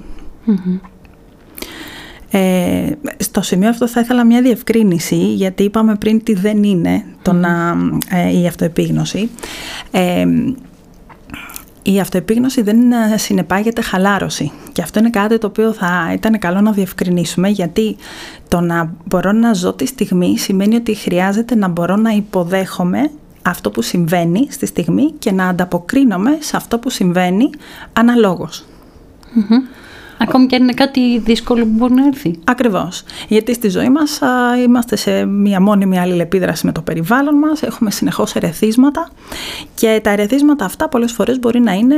Ε, 2.30 2.90
στο 3.16 3.42
σημείο 3.42 3.68
αυτό 3.68 3.88
θα 3.88 4.00
ήθελα 4.00 4.26
μια 4.26 4.42
διευκρίνηση 4.42 5.16
γιατί 5.16 5.62
είπαμε 5.62 5.94
πριν 5.94 6.22
τι 6.22 6.34
δεν 6.34 6.62
είναι 6.62 7.04
το 7.22 7.32
να, 7.32 7.76
ε, 8.10 8.38
η 8.40 8.46
αυτοεπίγνωση. 8.46 9.30
Ε, 9.90 10.24
η 11.82 12.00
αυτοεπίγνωση 12.00 12.62
δεν 12.62 12.78
συνεπάγεται 13.16 13.82
χαλάρωση. 13.82 14.52
Και 14.72 14.82
αυτό 14.82 14.98
είναι 14.98 15.10
κάτι 15.10 15.38
το 15.38 15.46
οποίο 15.46 15.72
θα 15.72 16.10
ήταν 16.12 16.38
καλό 16.38 16.60
να 16.60 16.72
διευκρινίσουμε 16.72 17.48
γιατί 17.48 17.96
το 18.48 18.60
να 18.60 18.92
μπορώ 19.04 19.32
να 19.32 19.52
ζω 19.52 19.72
τη 19.72 19.86
στιγμή 19.86 20.38
σημαίνει 20.38 20.76
ότι 20.76 20.94
χρειάζεται 20.94 21.54
να 21.54 21.68
μπορώ 21.68 21.96
να 21.96 22.10
υποδέχομαι 22.10 23.10
αυτό 23.42 23.70
που 23.70 23.82
συμβαίνει 23.82 24.46
στη 24.50 24.66
στιγμή 24.66 25.12
και 25.18 25.32
να 25.32 25.48
ανταποκρίνομαι 25.48 26.38
σε 26.40 26.56
αυτό 26.56 26.78
που 26.78 26.90
συμβαίνει 26.90 27.50
Ακόμη 30.18 30.46
και 30.46 30.56
αν 30.56 30.62
είναι 30.62 30.72
κάτι 30.72 31.18
δύσκολο 31.18 31.62
που 31.62 31.70
μπορεί 31.72 31.92
να 31.92 32.06
έρθει. 32.06 32.38
Ακριβώς. 32.44 33.02
Γιατί 33.28 33.54
στη 33.54 33.68
ζωή 33.68 33.88
μας 33.88 34.20
είμαστε 34.64 34.96
σε 34.96 35.24
μια 35.24 35.60
μόνιμη 35.60 35.98
αλληλεπίδραση 35.98 36.66
με 36.66 36.72
το 36.72 36.80
περιβάλλον 36.80 37.34
μας, 37.34 37.62
έχουμε 37.62 37.90
συνεχώς 37.90 38.34
ερεθίσματα 38.34 39.10
και 39.74 40.00
τα 40.02 40.10
ερεθίσματα 40.10 40.64
αυτά 40.64 40.88
πολλές 40.88 41.12
φορές 41.12 41.38
μπορεί 41.38 41.60
να 41.60 41.72
είναι 41.72 41.96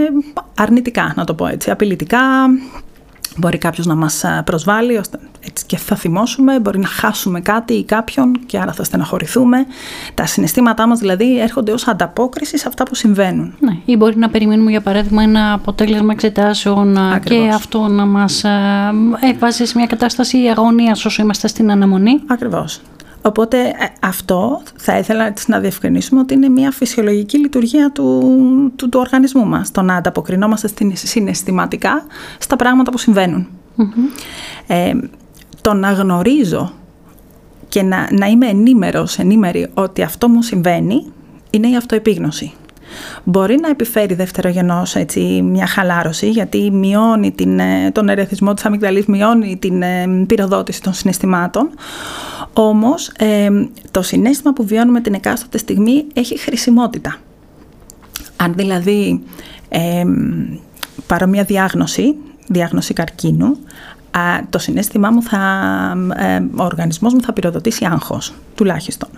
αρνητικά, 0.55 1.12
να 1.17 1.25
το 1.25 1.35
πω 1.35 1.47
έτσι, 1.47 1.71
απειλητικά, 1.71 2.19
Μπορεί 3.37 3.59
κάποιος 3.59 3.87
να 3.87 3.95
μας 3.95 4.25
προσβάλλει 4.45 4.97
ώστε 4.97 5.19
έτσι 5.41 5.67
και 5.67 5.77
θα 5.77 5.97
θυμώσουμε, 5.97 6.61
μπορεί 6.61 6.79
να 6.79 6.87
χάσουμε 6.87 7.41
κάτι 7.41 7.73
ή 7.73 7.85
κάποιον 7.85 8.47
και 8.47 8.59
άρα 8.59 8.73
θα 8.73 8.85
στεναχωρηθούμε. 8.85 9.67
Τα 10.15 10.27
συναισθήματά 10.27 10.87
μας 10.87 10.99
δηλαδή 10.99 11.41
έρχονται 11.41 11.73
ως 11.73 11.87
ανταπόκριση 11.89 12.59
σε 12.59 12.69
αυτά 12.69 12.85
που 12.85 12.95
συμβαίνουν. 12.95 13.55
Ναι, 13.61 13.77
ή 13.85 13.97
μπορεί 13.97 14.17
να 14.17 14.29
περιμένουμε 14.29 14.71
για 14.71 14.81
παράδειγμα 14.81 15.23
ένα 15.23 15.53
αποτέλεσμα 15.53 16.13
εξετάσεων 16.13 16.99
και 17.25 17.51
αυτό 17.55 17.87
να 17.89 18.05
μας 18.05 18.45
βάζει 19.39 19.65
σε 19.65 19.73
μια 19.77 19.87
κατάσταση 19.87 20.39
αγωνίας 20.39 21.05
όσο 21.05 21.23
είμαστε 21.23 21.49
στην 21.49 21.71
αναμονή. 21.71 22.21
Ακριβώς. 22.27 22.81
Οπότε 23.23 23.59
ε, 23.61 23.73
αυτό 24.00 24.62
θα 24.77 24.99
ήθελα 24.99 25.35
να 25.47 25.59
διευκρινίσουμε 25.59 26.21
ότι 26.21 26.35
είναι 26.35 26.49
μια 26.49 26.71
φυσιολογική 26.71 27.39
λειτουργία 27.39 27.91
του, 27.91 28.23
του, 28.77 28.89
του 28.89 29.00
οργανισμού 29.00 29.47
μας. 29.47 29.71
Το 29.71 29.83
να 29.83 29.95
ανταποκρινόμαστε 29.95 30.71
συναισθηματικά 30.93 32.05
στα 32.39 32.57
πράγματα 32.57 32.91
που 32.91 32.99
συμβαινουν 32.99 33.49
Ε, 34.67 34.93
το 35.61 35.75
να 35.75 35.93
γνωρίζω 35.93 36.73
και 37.69 37.83
να, 37.83 38.09
να 38.11 38.27
είμαι 38.27 38.47
ενήμερος, 38.47 39.19
ενήμερη 39.19 39.71
ότι 39.75 40.03
αυτό 40.03 40.29
μου 40.29 40.43
συμβαίνει 40.43 41.07
είναι 41.50 41.69
η 41.69 41.77
αυτοεπίγνωση. 41.77 42.53
Μπορεί 43.25 43.59
να 43.61 43.68
επιφέρει 43.68 44.14
δευτερογενώς 44.14 44.94
έτσι, 44.94 45.20
μια 45.42 45.66
χαλάρωση 45.66 46.30
γιατί 46.30 46.70
μειώνει 46.70 47.32
την, 47.32 47.61
ε, 47.61 47.90
τον 47.92 48.09
ερεθισμό 48.09 48.54
της 48.54 48.64
αμυγδαλής, 48.64 49.06
μειώνει 49.06 49.56
την 49.56 49.82
ε, 49.82 50.06
πυροδότηση 50.26 50.82
των 50.82 50.92
συναισθημάτων. 50.92 51.70
Όμως 52.52 53.09
ε, 53.18 53.49
το 53.90 54.02
συνέστημα 54.02 54.52
που 54.52 54.64
βιώνουμε 54.64 55.00
την 55.00 55.14
εκάστοτε 55.14 55.59
στιγμή 55.59 56.06
έχει 56.12 56.38
χρησιμότητα. 56.38 57.16
Αν 58.37 58.54
δηλαδή 58.56 59.23
ε, 59.68 60.04
πάρω 61.06 61.26
μια 61.26 61.44
διάγνωση, 61.44 62.14
διάγνωση 62.47 62.92
καρκίνου, 62.92 63.56
το 64.50 64.59
συνέστημά 64.59 65.11
μου 65.11 65.23
θα, 65.23 65.38
ε, 66.17 66.37
ο 66.37 66.64
οργανισμός 66.64 67.14
μου 67.14 67.21
θα 67.21 67.33
πυροδοτήσει 67.33 67.85
άγχος, 67.85 68.35
τουλάχιστον. 68.55 69.09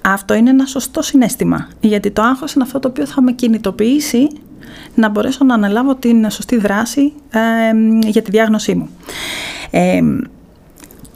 Αυτό 0.00 0.34
είναι 0.34 0.50
ένα 0.50 0.66
σωστό 0.66 1.02
συνέστημα, 1.02 1.68
γιατί 1.80 2.10
το 2.10 2.22
άγχος 2.22 2.52
είναι 2.52 2.64
αυτό 2.64 2.78
το 2.78 2.88
οποίο 2.88 3.06
θα 3.06 3.22
με 3.22 3.32
κινητοποιήσει 3.32 4.28
να 4.94 5.08
μπορέσω 5.08 5.44
να 5.44 5.54
αναλάβω 5.54 5.94
την 5.94 6.30
σωστή 6.30 6.56
δράση 6.56 7.12
ε, 7.30 7.40
για 8.08 8.22
τη 8.22 8.30
διάγνωσή 8.30 8.74
μου. 8.74 8.88
Ε, 9.70 10.00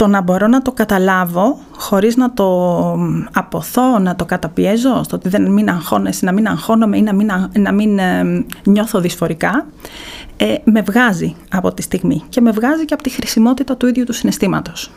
το 0.00 0.06
να 0.06 0.20
μπορώ 0.20 0.46
να 0.46 0.62
το 0.62 0.72
καταλάβω 0.72 1.58
χωρίς 1.76 2.16
να 2.16 2.32
το 2.32 2.46
αποθώ, 3.32 3.98
να 3.98 4.16
το 4.16 4.24
καταπιέζω, 4.24 5.02
στο 5.02 5.16
ότι 5.16 5.28
δεν 5.28 5.52
μην 5.52 5.68
αγχώνεσαι, 5.68 6.24
να 6.24 6.32
μην 6.32 6.46
αγχώνομαι 6.46 6.96
ή 6.96 7.02
να 7.02 7.12
μην, 7.12 7.30
να 7.52 7.72
μην 7.72 7.98
νιώθω 8.64 9.00
δυσφορικά, 9.00 9.66
ε, 10.36 10.54
με 10.64 10.80
βγάζει 10.80 11.36
από 11.50 11.72
τη 11.74 11.82
στιγμή 11.82 12.22
και 12.28 12.40
με 12.40 12.50
βγάζει 12.50 12.84
και 12.84 12.94
από 12.94 13.02
τη 13.02 13.10
χρησιμότητα 13.10 13.76
του 13.76 13.86
ίδιου 13.86 14.04
του 14.04 14.12
συναισθηματος 14.12 14.90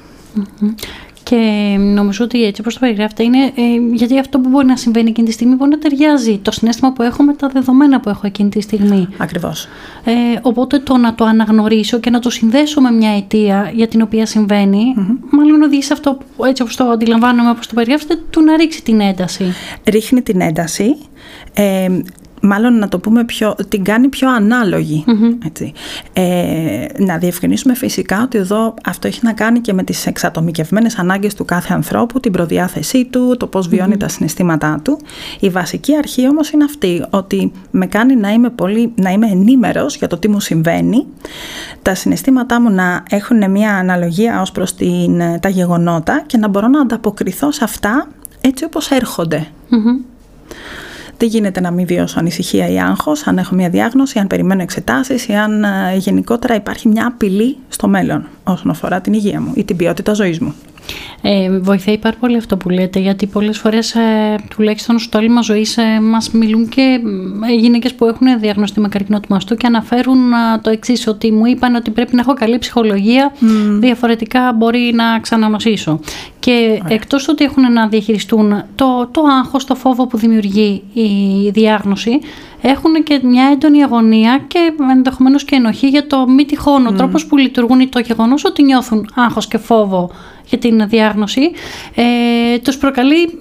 Και 1.24 1.36
νομίζω 1.80 2.24
ότι 2.24 2.44
έτσι 2.44 2.62
όπως 2.62 2.74
το 2.74 2.80
περιγράφετε 2.80 3.24
είναι 3.24 3.38
ε, 3.38 3.52
γιατί 3.94 4.20
αυτό 4.20 4.40
που 4.40 4.50
μπορεί 4.50 4.66
να 4.66 4.78
συμβαίνει 4.78 5.10
εκείνη 5.10 5.28
τη 5.28 5.34
στιγμή 5.34 5.56
μπορεί 5.56 5.70
να 5.70 5.78
ταιριάζει 5.78 6.38
το 6.38 6.52
συνέστημα 6.52 6.94
που 6.94 7.02
έχω 7.02 7.24
με 7.24 7.34
τα 7.34 7.48
δεδομένα 7.48 8.00
που 8.00 8.10
έχω 8.10 8.22
εκείνη 8.28 8.50
τη 8.50 8.62
στιγμή. 8.62 9.08
Ακριβώς. 9.18 9.68
Ε, 10.04 10.12
οπότε 10.42 10.80
το 10.80 10.98
να 10.98 11.16
το 11.16 11.26
αναγνωρίσω 11.26 12.00
και 12.00 12.10
να 12.10 12.20
το 12.20 12.30
συνδέσω 12.30 12.82
με 12.82 12.92
μια 12.92 13.16
αιτία 13.16 13.72
για 13.74 13.88
την 13.88 14.02
οποία 14.02 14.26
συμβαίνει, 14.26 14.94
mm-hmm. 14.98 15.18
μάλλον 15.30 15.62
οδηγεί 15.62 15.82
σε 15.82 15.94
αυτό 15.94 16.18
έτσι 16.46 16.62
όπως 16.62 16.76
το 16.76 16.84
αντιλαμβάνομαι, 16.84 17.50
όπως 17.50 17.68
το 17.68 17.74
περιγράφετε, 17.74 18.20
του 18.30 18.42
να 18.42 18.58
ρίξει 18.58 18.84
την 18.84 19.00
ένταση. 19.00 19.54
Ρίχνει 19.90 20.22
την 20.22 20.42
ένταση. 20.42 20.98
Ε, 21.54 21.88
μάλλον 22.44 22.78
να 22.78 22.88
το 22.88 23.00
πούμε 23.00 23.24
πιο, 23.24 23.56
την 23.70 23.84
κάνει 23.84 24.08
πιο 24.08 24.34
αναλογη 24.34 25.04
Έτσι. 25.46 25.74
Ε, 26.14 26.86
να 26.98 27.18
διευκρινίσουμε 27.18 27.76
φυσικά 27.76 28.24
ότι 28.24 28.38
εδώ 28.38 28.74
αυτό 28.86 29.08
έχει 29.08 29.20
να 29.24 29.34
κάνει 29.34 29.60
και 29.60 29.74
με 29.74 29.84
τις 29.84 30.06
εξατομικευμένες 30.06 30.98
ανάγκες 30.98 31.34
του 31.34 31.46
κάθε 31.46 31.74
ανθρώπου, 31.74 32.20
την 32.20 32.32
προδιάθεσή 32.32 33.06
του, 33.06 33.36
το 33.40 33.48
πώς 33.48 33.68
βιωνει 33.68 33.98
τα 33.98 34.08
συναισθήματά 34.08 34.80
του. 34.84 35.00
Η 35.40 35.50
βασική 35.50 35.96
αρχή 35.96 36.28
όμως 36.28 36.50
είναι 36.50 36.64
αυτή, 36.64 37.06
ότι 37.10 37.52
με 37.72 37.86
κάνει 37.86 38.16
να 38.16 38.30
είμαι, 38.30 38.50
πολύ, 38.50 38.92
να 38.96 39.10
είμαι 39.10 39.28
ενήμερος 39.28 39.96
για 39.96 40.08
το 40.08 40.18
τι 40.18 40.28
μου 40.28 40.40
συμβαίνει, 40.40 41.06
τα 41.82 41.96
συναισθήματά 41.96 42.62
μου 42.62 42.70
να 42.70 43.04
έχουν 43.10 43.52
μια 43.52 43.76
αναλογία 43.76 44.42
ως 44.42 44.52
προς 44.52 44.76
την, 44.76 45.22
τα 45.40 45.50
γεγονότα 45.50 46.24
και 46.26 46.38
να 46.38 46.48
μπορώ 46.48 46.68
να 46.68 46.82
ανταποκριθώ 46.82 47.52
σε 47.52 47.64
αυτά 47.64 48.08
έτσι 48.42 48.64
όπως 48.66 48.92
δεν 51.24 51.32
γίνεται 51.32 51.60
να 51.60 51.72
μην 51.72 51.86
βιώσω 51.86 52.20
ανησυχία 52.20 52.68
ή 52.68 52.80
άγχος, 52.80 53.28
αν 53.28 53.38
έχω 53.38 53.56
μια 53.56 53.70
διάγνωση, 53.70 54.20
αν 54.20 54.28
περιμένω 54.28 54.62
εξετάσεις 54.62 55.28
ή 55.28 55.34
αν 55.34 55.64
ε, 55.64 55.96
γενικότερα 55.98 56.56
υπάρχει 56.56 56.88
μια 56.88 57.08
απειλή 57.08 57.58
στο 57.68 57.88
μέλλον 57.88 58.28
όσον 58.44 58.70
αφορά 58.70 59.02
την 59.02 59.14
υγεία 59.14 59.42
μου 59.42 59.52
ή 59.56 59.64
την 59.64 59.76
ποιότητα 59.76 60.14
ζωής 60.14 60.40
μου. 60.40 60.54
Ε, 61.22 61.60
βοηθάει 61.60 61.98
πάρα 61.98 62.16
πολύ 62.20 62.38
αυτό 62.38 62.58
που 62.58 62.70
λέτε, 62.70 63.00
γιατί 63.00 63.28
πολλές 63.28 63.58
φορές 63.58 63.96
ε, 63.96 64.36
τουλάχιστον 64.50 65.00
στο 65.00 65.18
έλλειμμα 65.18 65.42
ζωής 65.42 65.78
ε, 65.78 66.00
μας 66.02 66.32
μιλούν 66.32 66.70
και 66.70 67.00
ε, 67.50 67.54
γυναίκες 67.54 67.94
που 67.94 68.06
έχουν 68.06 68.40
διαγνωστεί 68.40 68.80
με 68.80 68.88
καρκινό 68.88 69.20
του 69.20 69.28
μαστού 69.30 69.56
και 69.56 69.68
αναφέρουν 69.68 70.32
ε, 70.32 70.60
το 70.62 70.70
εξής 70.70 71.08
ότι 71.08 71.32
μου 71.32 71.46
είπαν 71.46 71.76
ότι 71.76 71.92
πρέπει 71.92 72.16
να 72.16 72.22
έχω 72.22 72.34
καλή 72.34 72.58
ψυχολογία, 72.58 73.32
διαφορετικά 73.80 74.54
μπορεί 74.54 74.92
να 74.96 75.20
ξανανοσήσω. 75.20 76.00
Και 76.40 76.52
Ωραία. 76.52 76.96
εκτός 76.96 77.28
ότι 77.28 77.44
έχουν 77.44 77.74
να 77.74 77.88
διαχειριστούν 77.88 78.64
το, 78.76 79.08
το 79.12 79.22
άγχος, 79.40 79.66
το 79.66 79.76
φόβο 79.76 80.08
που 80.08 80.18
δημιουργεί 80.18 80.84
η 80.94 81.50
διάγνωση, 81.50 82.20
έχουν 82.66 83.04
και 83.04 83.20
μια 83.24 83.50
έντονη 83.52 83.84
αγωνία 83.84 84.44
και 84.48 84.74
ενδεχομένως 84.92 85.44
και 85.44 85.56
ενοχή 85.56 85.88
για 85.88 86.08
το 86.08 86.28
μη 86.28 86.46
τυχόν. 86.46 86.86
Ο 86.86 86.90
mm. 86.90 86.98
τρόπος 86.98 87.26
που 87.26 87.38
λειτουργούν 87.38 87.90
το 87.90 88.00
γεγονός 88.00 88.46
ότι 88.46 88.64
νιώθουν 88.64 89.10
άγχος 89.16 89.48
και 89.48 89.58
φόβο 89.58 90.12
για 90.46 90.58
την 90.58 90.88
διάγνωση, 90.88 91.52
ε, 91.96 92.60
τους 92.60 92.78
προκαλεί, 92.78 93.40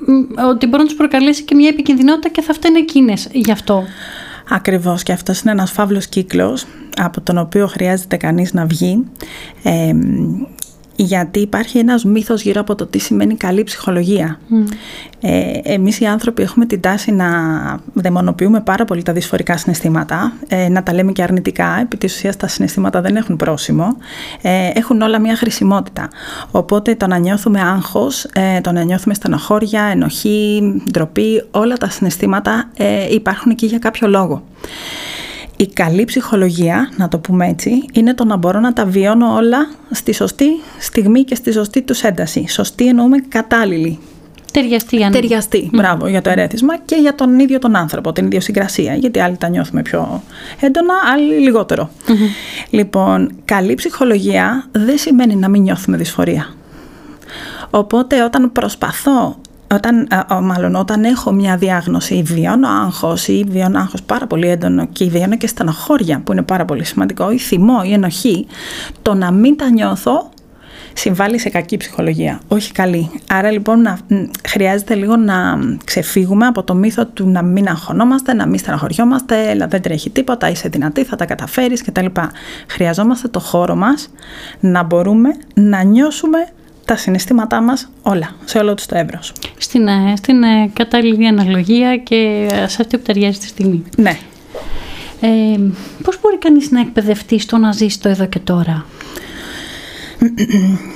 ότι 0.51 0.67
μπορεί 0.67 0.83
να 0.83 0.89
τους 0.89 0.97
προκαλέσει 0.97 1.43
και 1.43 1.55
μια 1.55 1.69
επικινδυνότητα 1.69 2.29
και 2.29 2.41
θα 2.41 2.53
φταίνουν 2.53 2.77
εκείνες 2.77 3.29
γι' 3.33 3.51
αυτό. 3.51 3.85
Ακριβώς 4.49 5.03
και 5.03 5.13
αυτός 5.13 5.41
είναι 5.41 5.53
ένας 5.53 5.71
φαύλος 5.71 6.07
κύκλος 6.07 6.67
από 6.97 7.21
τον 7.21 7.39
οποίο 7.39 7.67
χρειάζεται 7.67 8.17
κανείς 8.17 8.53
να 8.53 8.67
βγει 8.67 9.05
ε, 9.63 9.93
γιατί 10.97 11.41
υπάρχει 11.41 11.79
ένας 11.79 12.05
μύθος 12.05 12.43
γύρω 12.43 12.61
από 12.61 12.75
το 12.75 12.87
τι 12.87 12.99
σημαίνει 12.99 13.37
καλή 13.37 13.63
ψυχολογία. 13.63 14.39
Mm. 14.51 14.73
Ε, 15.21 15.59
εμείς 15.63 16.01
οι 16.01 16.05
άνθρωποι 16.07 16.43
έχουμε 16.43 16.67
την 16.67 16.81
τάση 16.81 17.13
να 17.13 17.29
δαιμονοποιούμε 17.93 18.61
πάρα 18.61 18.85
πολύ 18.85 19.03
τα 19.03 19.13
δυσφορικά 19.13 19.57
συναισθήματα, 19.57 20.33
ε, 20.49 20.69
να 20.69 20.83
τα 20.83 20.95
λέμε 20.95 21.13
και 21.13 21.23
αρνητικά, 21.23 21.79
επί 21.81 21.97
της 21.97 22.15
ουσίας 22.15 22.37
τα 22.37 22.49
συναισθήματα 22.49 23.01
δεν 23.01 23.17
έχουν 23.17 23.37
πρόσημο, 23.37 23.97
ε, 24.43 24.71
έχουν 24.75 25.01
όλα 25.01 25.21
μια 25.21 25.37
χρησιμότητα. 25.37 26.09
Οπότε 26.51 26.95
το 26.95 27.07
να 27.07 27.17
νιώθουμε 27.17 27.61
άγχος, 27.61 28.25
ε, 28.25 28.61
το 28.61 28.73
να 28.73 28.83
νιώθουμε 28.83 29.15
στενοχώρια, 29.15 29.83
ενοχή, 29.83 30.63
ντροπή, 30.91 31.45
όλα 31.51 31.77
τα 31.77 31.91
συναισθήματα 31.91 32.71
ε, 32.77 33.15
υπάρχουν 33.15 33.51
εκεί 33.51 33.67
για 33.67 33.79
κάποιο 33.79 34.09
λόγο. 34.09 34.43
Η 35.57 35.67
καλή 35.67 36.05
ψυχολογία, 36.05 36.93
να 36.97 37.09
το 37.09 37.19
πούμε 37.19 37.47
έτσι, 37.49 37.85
είναι 37.93 38.15
το 38.15 38.25
να 38.25 38.37
μπορώ 38.37 38.61
να 38.61 38.73
τα 38.73 38.85
βιώνω 38.85 39.35
όλα 39.35 39.71
στη 39.91 40.13
σωστή 40.13 40.47
στιγμή 40.79 41.25
και 41.25 41.35
στη 41.35 41.53
σωστή 41.53 41.83
τους 41.83 42.03
ένταση. 42.03 42.49
Σωστή 42.49 42.87
εννοούμε 42.87 43.17
κατάλληλη. 43.29 43.99
Ταιριαστή, 44.53 45.05
αν... 45.05 45.13
Ταιριαστή, 45.13 45.71
μπράβο, 45.73 46.07
για 46.07 46.23
το 46.23 46.31
ερέθισμα 46.31 46.79
και 46.79 46.97
για 46.97 47.15
τον 47.15 47.39
ίδιο 47.39 47.59
τον 47.59 47.77
άνθρωπο, 47.77 48.13
την 48.13 48.25
ιδιοσυγκρασία. 48.25 48.95
Γιατί 48.95 49.21
άλλοι 49.21 49.37
τα 49.37 49.49
νιώθουμε 49.49 49.83
πιο 49.83 50.23
έντονα, 50.61 50.95
άλλοι 51.13 51.53
Λοιπόν, 52.71 53.35
καλή 53.45 53.75
ψυχολογία 53.75 54.69
δεν 54.73 54.99
σημαίνει 54.99 55.37
να 55.37 55.49
μην 55.49 55.63
νιώθουμε 55.63 55.97
δυσφορία. 55.97 56.55
Οπότε 57.71 58.25
όταν 58.25 58.53
προσπαθώ 58.53 59.37
όταν, 59.73 60.09
μάλλον 60.43 60.75
όταν 60.75 61.05
έχω 61.05 61.33
μια 61.33 61.57
διάγνωση 61.57 62.15
ή 62.15 62.23
βιώνω 62.23 62.69
άγχος 62.69 63.29
ή 63.29 63.45
βιώνω 63.49 63.79
άγχος 63.79 64.03
πάρα 64.03 64.27
πολύ 64.27 64.49
έντονο 64.49 64.87
και 64.87 65.05
βιώνω 65.05 65.37
και 65.37 65.47
στενοχώρια 65.47 66.21
που 66.25 66.33
είναι 66.33 66.43
πάρα 66.43 66.65
πολύ 66.65 66.85
σημαντικό 66.85 67.31
ή 67.31 67.39
θυμό 67.39 67.81
ή 67.85 67.93
ενοχή, 67.93 68.47
το 69.03 69.15
να 69.15 69.31
μην 69.31 69.57
τα 69.57 69.71
νιώθω 69.71 70.31
συμβάλλει 70.93 71.39
σε 71.39 71.49
κακή 71.49 71.77
ψυχολογία, 71.77 72.41
όχι 72.49 72.73
καλή. 72.73 73.11
Άρα 73.29 73.51
λοιπόν 73.51 73.81
να, 73.81 73.99
χρειάζεται 74.49 74.95
λίγο 74.95 75.17
να 75.17 75.59
ξεφύγουμε 75.85 76.47
από 76.47 76.63
το 76.63 76.75
μύθο 76.75 77.07
του 77.07 77.29
να 77.29 77.43
μην 77.43 77.69
αγχωνόμαστε, 77.69 78.35
να 78.35 78.47
μην 78.47 78.59
στεναχωριόμαστε, 78.59 79.51
έλα 79.51 79.67
δεν 79.67 79.83
τρέχει 79.83 80.11
τίποτα, 80.11 80.51
είσαι 80.51 80.69
δυνατή, 80.69 81.05
θα 81.05 81.17
τα 81.17 81.25
καταφέρεις 81.25 81.83
κτλ. 81.83 82.07
Χρειαζόμαστε 82.67 83.29
το 83.29 83.41
χώρο 83.41 83.75
μας 83.75 84.11
να 84.61 84.83
μπορούμε 84.83 85.29
να 85.55 85.83
νιώσουμε 85.83 86.39
τα 86.85 86.97
συναισθήματά 86.97 87.61
μας 87.61 87.89
όλα, 88.03 88.35
σε 88.45 88.59
όλο 88.59 88.75
το 88.75 88.83
εύρος. 88.89 89.33
Στην, 89.59 89.89
ε, 89.89 90.13
στην 90.17 90.43
ε, 90.43 90.71
κατάλληλη 90.73 91.27
αναλογία 91.27 91.97
και 91.97 92.49
σε 92.51 92.83
αυτή 92.83 92.99
που 92.99 93.03
ταιριάζει 93.03 93.39
τη 93.39 93.47
στιγμή. 93.47 93.83
Ναι. 93.97 94.19
Ε, 95.21 95.59
πώς 96.03 96.21
μπορεί 96.21 96.39
κανείς 96.39 96.71
να 96.71 96.81
εκπαιδευτεί 96.81 97.39
στο 97.39 97.57
να 97.57 97.73
ζει 97.73 97.87
το 98.01 98.09
εδώ 98.09 98.27
και 98.27 98.39
τώρα; 98.39 98.85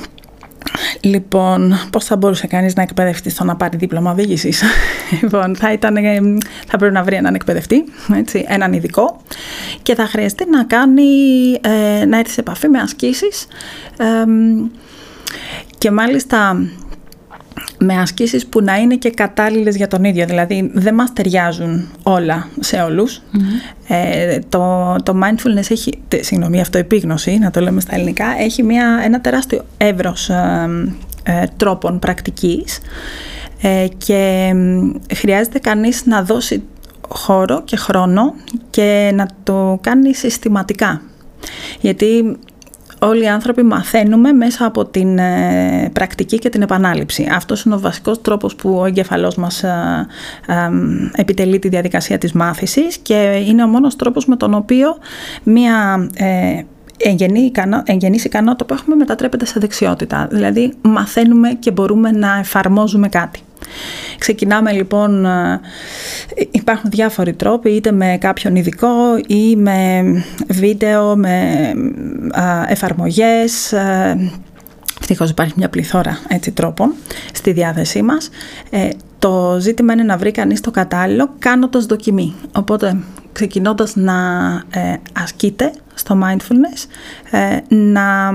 Λοιπόν, 1.01 1.79
πώς 1.91 2.05
θα 2.05 2.17
μπορούσε 2.17 2.47
κανείς 2.47 2.75
να 2.75 2.83
εκπαιδευτεί 2.83 3.31
στο 3.31 3.45
να 3.45 3.57
πάρει 3.57 3.77
δίπλωμα 3.77 4.11
οδήγησης; 4.11 4.63
λοιπόν, 5.23 5.57
θα, 5.57 5.73
ήταν, 5.73 5.97
ε, 5.97 6.21
θα 6.67 6.77
πρέπει 6.77 6.95
να 6.95 7.03
βρει 7.03 7.17
έναν 7.17 7.35
εκπαιδευτή, 7.35 7.85
έτσι, 8.15 8.45
έναν 8.49 8.73
ειδικό 8.73 9.21
και 9.83 9.95
θα 9.95 10.07
χρειαστεί 10.07 10.51
να 10.51 10.65
κάνει, 10.65 11.03
να 12.07 12.19
έρθει 12.19 12.33
σε 12.33 12.41
επαφή 12.41 12.69
με 12.69 12.79
ασκήσεις 12.79 13.47
και 15.87 15.93
μάλιστα 15.93 16.69
με 17.79 17.95
ασκήσεις 17.95 18.47
που 18.47 18.63
να 18.63 18.77
είναι 18.77 18.97
και 18.97 19.11
κατάλληλες 19.11 19.77
για 19.77 19.89
τον 19.89 20.05
ίδιο. 20.05 20.27
Δηλαδή 20.27 20.71
δεν 20.75 20.95
μας 20.95 21.13
ταιριάζουν 21.13 21.89
όλα 22.03 22.49
σε 22.61 22.77
ολους 22.77 23.23
Ε, 23.87 24.39
το, 24.49 24.97
το 25.03 25.21
mindfulness 25.23 25.71
έχει, 25.71 25.99
συγγνώμη, 26.21 26.61
αυτοεπίγνωση, 26.61 27.39
να 27.39 27.51
το 27.51 27.61
λέμε 27.61 27.81
στα 27.81 27.95
ελληνικά, 27.95 28.25
έχει 28.39 28.63
μια, 28.63 29.01
ένα 29.05 29.21
τεράστιο 29.21 29.65
εύρος 29.77 30.29
ε, 30.29 30.69
ε, 31.23 31.45
τρόπων 31.57 31.99
πρακτικής 31.99 32.79
ε, 33.63 33.87
και 34.07 34.53
χρειάζεται 35.15 35.59
κανείς 35.59 36.07
να 36.07 36.23
δώσει 36.23 36.63
χώρο 37.09 37.63
και 37.65 37.77
χρόνο 37.77 38.35
και 38.71 39.13
να 39.15 39.29
το 39.43 39.79
κάνει 39.83 40.15
συστηματικά. 40.15 41.03
Γιατί 41.81 42.37
όλοι 42.99 43.23
οι 43.23 43.29
άνθρωποι 43.29 43.63
μαθαίνουμε 43.63 44.33
μέσα 44.33 44.67
από 44.67 44.85
την 44.85 45.19
ε, 45.19 45.91
πρακτική 45.93 46.39
και 46.39 46.49
την 46.49 46.63
επανάληψη. 46.63 47.29
Αυτός 47.33 47.63
είναι 47.63 47.75
ο 47.75 47.81
βασικός 47.81 48.21
τρόπος 48.21 48.57
που 48.57 48.79
ο 48.79 48.85
εγκεφαλός 48.85 49.35
μας 49.37 49.63
ε, 49.63 50.07
ε, 50.47 50.55
επιτελεί 51.13 51.59
τη 51.59 51.69
διαδικασία 51.69 52.19
της 52.19 52.33
μάθησης 52.33 52.97
και 52.97 53.43
είναι 53.47 53.65
ο 53.65 53.67
μόνος 53.67 53.97
τρόπος 53.97 54.27
με 54.27 54.37
τον 54.37 54.55
οποίο 54.55 54.97
μία 55.43 56.09
εγγενή, 56.97 57.41
ικανό, 57.41 57.83
εγγενής 57.87 58.25
ικανότητα 58.25 58.65
που 58.65 58.75
έχουμε 58.75 58.97
μετατρέπεται 58.97 59.47
σε 59.47 59.61
δεξιότητα. 59.61 60.29
Δηλαδή 60.31 60.73
μαθαίνουμε 60.83 61.49
και 61.49 61.71
μπορούμε 61.71 62.11
να 62.11 62.39
εφαρμόζουμε 62.39 63.09
κάτι. 63.09 63.41
Ξεκινάμε 64.19 64.73
λοιπόν, 64.73 65.25
ε, 65.25 65.61
υπάρχουν 66.51 66.91
διάφοροι 66.91 67.33
τρόποι, 67.33 67.71
είτε 67.71 67.93
με 67.93 68.17
κάποιον 68.21 68.57
ειδικό 68.57 68.89
ή 69.27 69.57
με 69.57 70.03
βίντεο, 70.49 71.17
με 71.17 71.55
εφαρμογές. 72.69 73.73
Ε, 73.73 74.31
ευτυχώς 75.01 75.31
υπάρχει 75.31 75.53
μια 75.57 75.69
πληθώρα 75.69 76.19
έτσι, 76.29 76.51
τρόπων 76.53 76.95
στη 77.33 77.53
διάθεσή 77.53 78.03
μας. 78.03 78.31
Ε, 78.71 78.89
το 79.19 79.57
ζήτημα 79.61 79.93
είναι 79.93 80.03
να 80.03 80.17
βρει 80.17 80.31
κανείς 80.31 80.61
το 80.61 80.71
κατάλληλο 80.71 81.35
κάνοντας 81.39 81.87
δοκιμή. 81.87 82.35
Οπότε 82.53 82.97
ξεκινώντας 83.33 83.97
να 83.97 84.15
ε, 84.71 84.95
ασκείται 85.13 85.73
στο 85.99 86.19
mindfulness, 86.23 86.87
ε, 87.31 87.75
να 87.75 88.33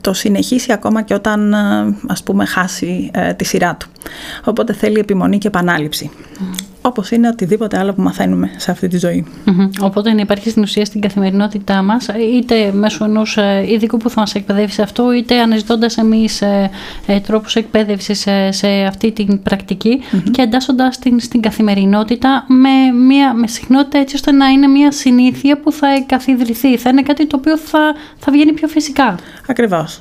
το 0.00 0.12
συνεχίσει 0.12 0.72
ακόμα 0.72 1.02
και 1.02 1.14
όταν 1.14 1.54
ας 2.06 2.22
πούμε 2.22 2.44
χάσει 2.44 3.10
τη 3.36 3.44
σειρά 3.44 3.76
του. 3.76 3.88
Οπότε 4.44 4.72
θέλει 4.72 4.98
επιμονή 4.98 5.38
και 5.38 5.48
επανάληψη 5.48 6.10
όπως 6.82 7.10
είναι 7.10 7.28
οτιδήποτε 7.28 7.78
άλλο 7.78 7.92
που 7.92 8.02
μαθαίνουμε 8.02 8.50
σε 8.56 8.70
αυτή 8.70 8.88
τη 8.88 8.98
ζωή. 8.98 9.26
Mm-hmm. 9.46 9.68
Οπότε 9.80 10.12
να 10.12 10.20
υπάρχει 10.20 10.50
στην 10.50 10.62
ουσία 10.62 10.84
στην 10.84 11.00
καθημερινότητά 11.00 11.82
μας, 11.82 12.08
είτε 12.34 12.72
μέσω 12.72 13.04
ενός 13.04 13.36
ε, 13.36 13.64
ειδικού 13.68 13.96
που 13.96 14.10
θα 14.10 14.20
μας 14.20 14.34
εκπαιδεύσει 14.34 14.74
σε 14.74 14.82
αυτό, 14.82 15.12
είτε 15.12 15.40
αναζητώντας 15.40 15.96
εμείς 15.96 16.42
ε, 16.42 16.70
ε, 17.06 17.20
τρόπους 17.20 17.54
εκπαίδευσης 17.54 18.18
σε, 18.18 18.50
σε 18.50 18.68
αυτή 18.68 19.12
την 19.12 19.42
πρακτική 19.42 20.00
mm-hmm. 20.00 20.30
και 20.30 20.42
εντάσσοντας 20.42 20.98
την 20.98 21.20
στην 21.20 21.40
καθημερινότητα 21.40 22.44
με, 22.48 22.98
μια, 23.06 23.34
με 23.34 23.46
συχνότητα 23.46 23.98
έτσι 23.98 24.14
ώστε 24.14 24.32
να 24.32 24.46
είναι 24.46 24.66
μια 24.66 24.92
συνήθεια 24.92 25.60
που 25.60 25.72
θα 25.72 25.86
καθιδρυθεί, 26.06 26.76
θα 26.76 26.90
είναι 26.90 27.02
κάτι 27.02 27.26
το 27.26 27.36
οποίο 27.36 27.58
θα, 27.58 27.94
θα 28.18 28.32
βγαίνει 28.32 28.52
πιο 28.52 28.68
φυσικά. 28.68 29.14
Ακριβώς 29.46 30.00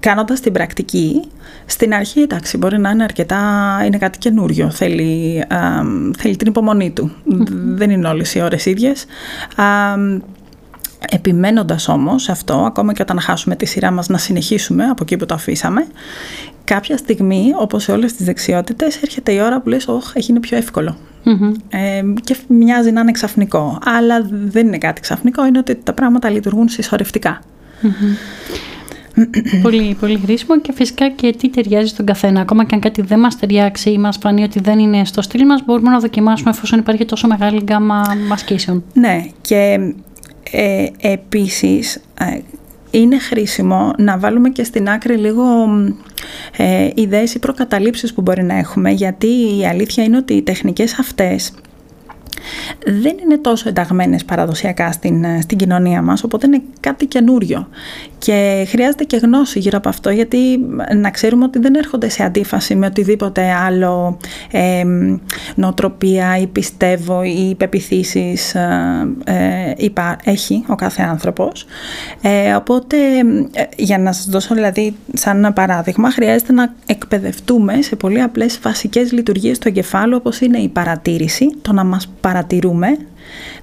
κάνοντας 0.00 0.40
την 0.40 0.52
πρακτική, 0.52 1.22
στην 1.66 1.94
αρχή 1.94 2.20
εντάξει, 2.20 2.56
μπορεί 2.56 2.78
να 2.78 2.90
είναι 2.90 3.02
αρκετά, 3.02 3.38
είναι 3.86 3.98
κάτι 3.98 4.18
καινούριο. 4.18 4.70
Θέλει, 4.70 5.44
θέλει 6.18 6.36
την 6.36 6.46
υπομονή 6.46 6.90
του. 6.90 7.10
Δεν 7.74 7.90
είναι 7.90 8.08
όλες 8.08 8.34
οι 8.34 8.40
ώρες 8.40 8.66
ίδιες. 8.66 9.04
Επιμένοντας 11.10 11.88
όμως 11.88 12.28
αυτό, 12.28 12.54
ακόμα 12.54 12.92
και 12.92 13.02
όταν 13.02 13.20
χάσουμε 13.20 13.56
τη 13.56 13.66
σειρά 13.66 13.90
μας 13.90 14.08
να 14.08 14.18
συνεχίσουμε 14.18 14.84
από 14.84 15.02
εκεί 15.02 15.16
που 15.16 15.26
το 15.26 15.34
αφήσαμε, 15.34 15.86
κάποια 16.64 16.96
στιγμή, 16.96 17.52
όπως 17.58 17.82
σε 17.82 17.92
όλες 17.92 18.12
τις 18.12 18.26
δεξιότητες, 18.26 19.02
έρχεται 19.02 19.32
η 19.32 19.40
ώρα 19.40 19.60
που 19.60 19.68
λες, 19.68 19.88
όχι, 19.88 20.12
έχει 20.14 20.30
είναι 20.30 20.40
πιο 20.40 20.56
εύκολο». 20.56 20.96
Ε, 21.68 22.02
και 22.24 22.36
μοιάζει 22.48 22.90
να 22.90 23.00
είναι 23.00 23.10
ξαφνικό. 23.10 23.78
Αλλά 23.84 24.28
δεν 24.30 24.66
είναι 24.66 24.78
κάτι 24.78 25.00
ξαφνικό, 25.00 25.46
είναι 25.46 25.58
ότι 25.58 25.74
τα 25.74 25.92
πράγματα 25.92 26.30
λειτουργούν 26.30 26.68
πολύ, 29.62 29.96
πολύ 30.00 30.18
χρήσιμο 30.24 30.60
και 30.60 30.72
φυσικά 30.72 31.10
και 31.10 31.34
τι 31.38 31.48
ταιριάζει 31.48 31.86
στον 31.86 32.06
καθένα. 32.06 32.40
Ακόμα 32.40 32.64
και 32.64 32.74
αν 32.74 32.80
κάτι 32.80 33.02
δεν 33.02 33.18
μας 33.18 33.38
ταιριάξει 33.38 33.90
ή 33.90 33.98
μας 33.98 34.18
φανεί 34.20 34.42
ότι 34.42 34.60
δεν 34.60 34.78
είναι 34.78 35.04
στο 35.04 35.22
στυλ 35.22 35.46
μας, 35.46 35.62
μπορούμε 35.64 35.90
να 35.90 35.98
δοκιμάσουμε 35.98 36.50
εφόσον 36.50 36.78
υπάρχει 36.78 37.04
τόσο 37.04 37.26
μεγάλη 37.26 37.60
γκάμα 37.62 38.02
ασκήσεων. 38.32 38.84
Ναι, 38.92 39.24
και 39.40 39.78
ε, 40.50 40.86
επίσης 41.00 41.96
ε, 42.20 42.38
είναι 42.90 43.18
χρήσιμο 43.18 43.92
να 43.98 44.18
βάλουμε 44.18 44.48
και 44.48 44.64
στην 44.64 44.88
άκρη 44.88 45.16
λίγο 45.16 45.44
ε, 46.56 46.88
ιδέες 46.94 47.34
ή 47.34 47.38
προκαταλήψεις 47.38 48.14
που 48.14 48.20
μπορεί 48.20 48.42
να 48.42 48.54
έχουμε, 48.54 48.90
γιατί 48.90 49.26
η 49.58 49.66
αλήθεια 49.66 50.04
είναι 50.04 50.16
ότι 50.16 50.34
οι 50.34 50.42
τεχνικές 50.42 50.98
αυτές 50.98 51.52
δεν 52.84 53.16
είναι 53.24 53.38
τόσο 53.38 53.68
ενταγμένες 53.68 54.24
παραδοσιακά 54.24 54.92
στην, 54.92 55.24
ε, 55.24 55.40
στην 55.40 55.58
κοινωνία 55.58 56.02
μας, 56.02 56.24
οπότε 56.24 56.46
είναι 56.46 56.62
κάτι 56.80 57.06
καινούριο. 57.06 57.68
Και 58.20 58.66
χρειάζεται 58.68 59.04
και 59.04 59.16
γνώση 59.16 59.58
γύρω 59.58 59.78
από 59.78 59.88
αυτό, 59.88 60.10
γιατί 60.10 60.38
να 60.96 61.10
ξέρουμε 61.10 61.44
ότι 61.44 61.58
δεν 61.58 61.74
έρχονται 61.74 62.08
σε 62.08 62.22
αντίφαση 62.24 62.74
με 62.74 62.86
οτιδήποτε 62.86 63.52
άλλο 63.52 64.18
ε, 64.50 64.82
νοοτροπία 65.54 66.38
ή 66.38 66.46
πιστεύω 66.46 67.22
ή 67.22 67.54
πεπιθήσεις 67.54 68.54
ε, 68.54 69.74
έχει 70.24 70.64
ο 70.68 70.74
κάθε 70.74 71.02
άνθρωπος. 71.02 71.66
Ε, 72.22 72.54
οπότε, 72.54 72.96
για 73.76 73.98
να 73.98 74.12
σας 74.12 74.26
δώσω 74.26 74.54
δηλαδή 74.54 74.94
σαν 75.12 75.36
ένα 75.36 75.52
παράδειγμα, 75.52 76.10
χρειάζεται 76.10 76.52
να 76.52 76.74
εκπαιδευτούμε 76.86 77.82
σε 77.82 77.96
πολύ 77.96 78.20
απλές 78.20 78.58
βασικές 78.62 79.12
λειτουργίες 79.12 79.58
του 79.58 79.68
εγκεφάλου, 79.68 80.16
όπως 80.16 80.40
είναι 80.40 80.58
η 80.58 80.68
παρατήρηση, 80.68 81.54
το 81.62 81.72
να 81.72 81.84
μας 81.84 82.12
παρατηρούμε, 82.20 82.98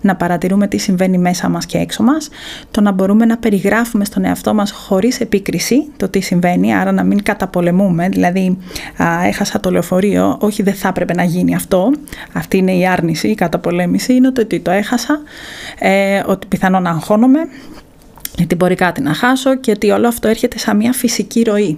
να 0.02 0.16
παρατηρούμε 0.16 0.68
τι 0.68 0.78
συμβαίνει 0.78 1.18
μέσα 1.18 1.50
μας 1.50 1.66
και 1.66 1.78
έξω 1.78 2.04
μας, 2.04 2.30
το 2.72 2.82
να 2.82 2.92
μπορούμε 2.92 3.26
να 3.26 3.38
περιγράφουμε 3.38 4.06
στον 4.06 4.26
εαυτό 4.26 4.54
μας 4.54 4.72
χωρίς 4.72 5.20
επίκριση 5.20 5.88
το 5.98 6.10
τι 6.10 6.20
συμβαίνει, 6.20 6.76
άρα 6.76 6.92
να 6.92 7.04
μην 7.04 7.24
καταπολεμούμε, 7.24 8.10
δηλαδή 8.10 8.58
α, 9.04 9.26
έχασα 9.26 9.60
το 9.60 9.72
λεωφορείο, 9.72 10.38
όχι 10.40 10.64
δεν 10.64 10.74
θα 10.74 10.88
έπρεπε 10.88 11.14
να 11.14 11.24
γίνει 11.24 11.56
αυτό, 11.56 11.92
αυτή 12.34 12.58
είναι 12.58 12.74
η 12.74 12.88
άρνηση, 12.88 13.28
η 13.28 13.36
καταπολέμηση, 13.36 14.14
είναι 14.14 14.32
το 14.32 14.42
ότι 14.42 14.60
το 14.60 14.72
έχασα, 14.72 15.22
ε, 15.80 16.22
ότι 16.26 16.48
πιθανόν 16.48 16.82
να 16.82 16.90
αγχώνομαι, 16.90 17.40
γιατί 18.38 18.56
μπορεί 18.56 18.76
κάτι 18.76 19.02
να 19.02 19.14
χάσω 19.14 19.56
και 19.56 19.72
ότι 19.72 19.90
όλο 19.90 20.08
αυτό 20.08 20.28
έρχεται 20.28 20.58
σαν 20.58 20.78
μια 20.78 20.94
φυσική 20.94 21.42
ροή. 21.42 21.78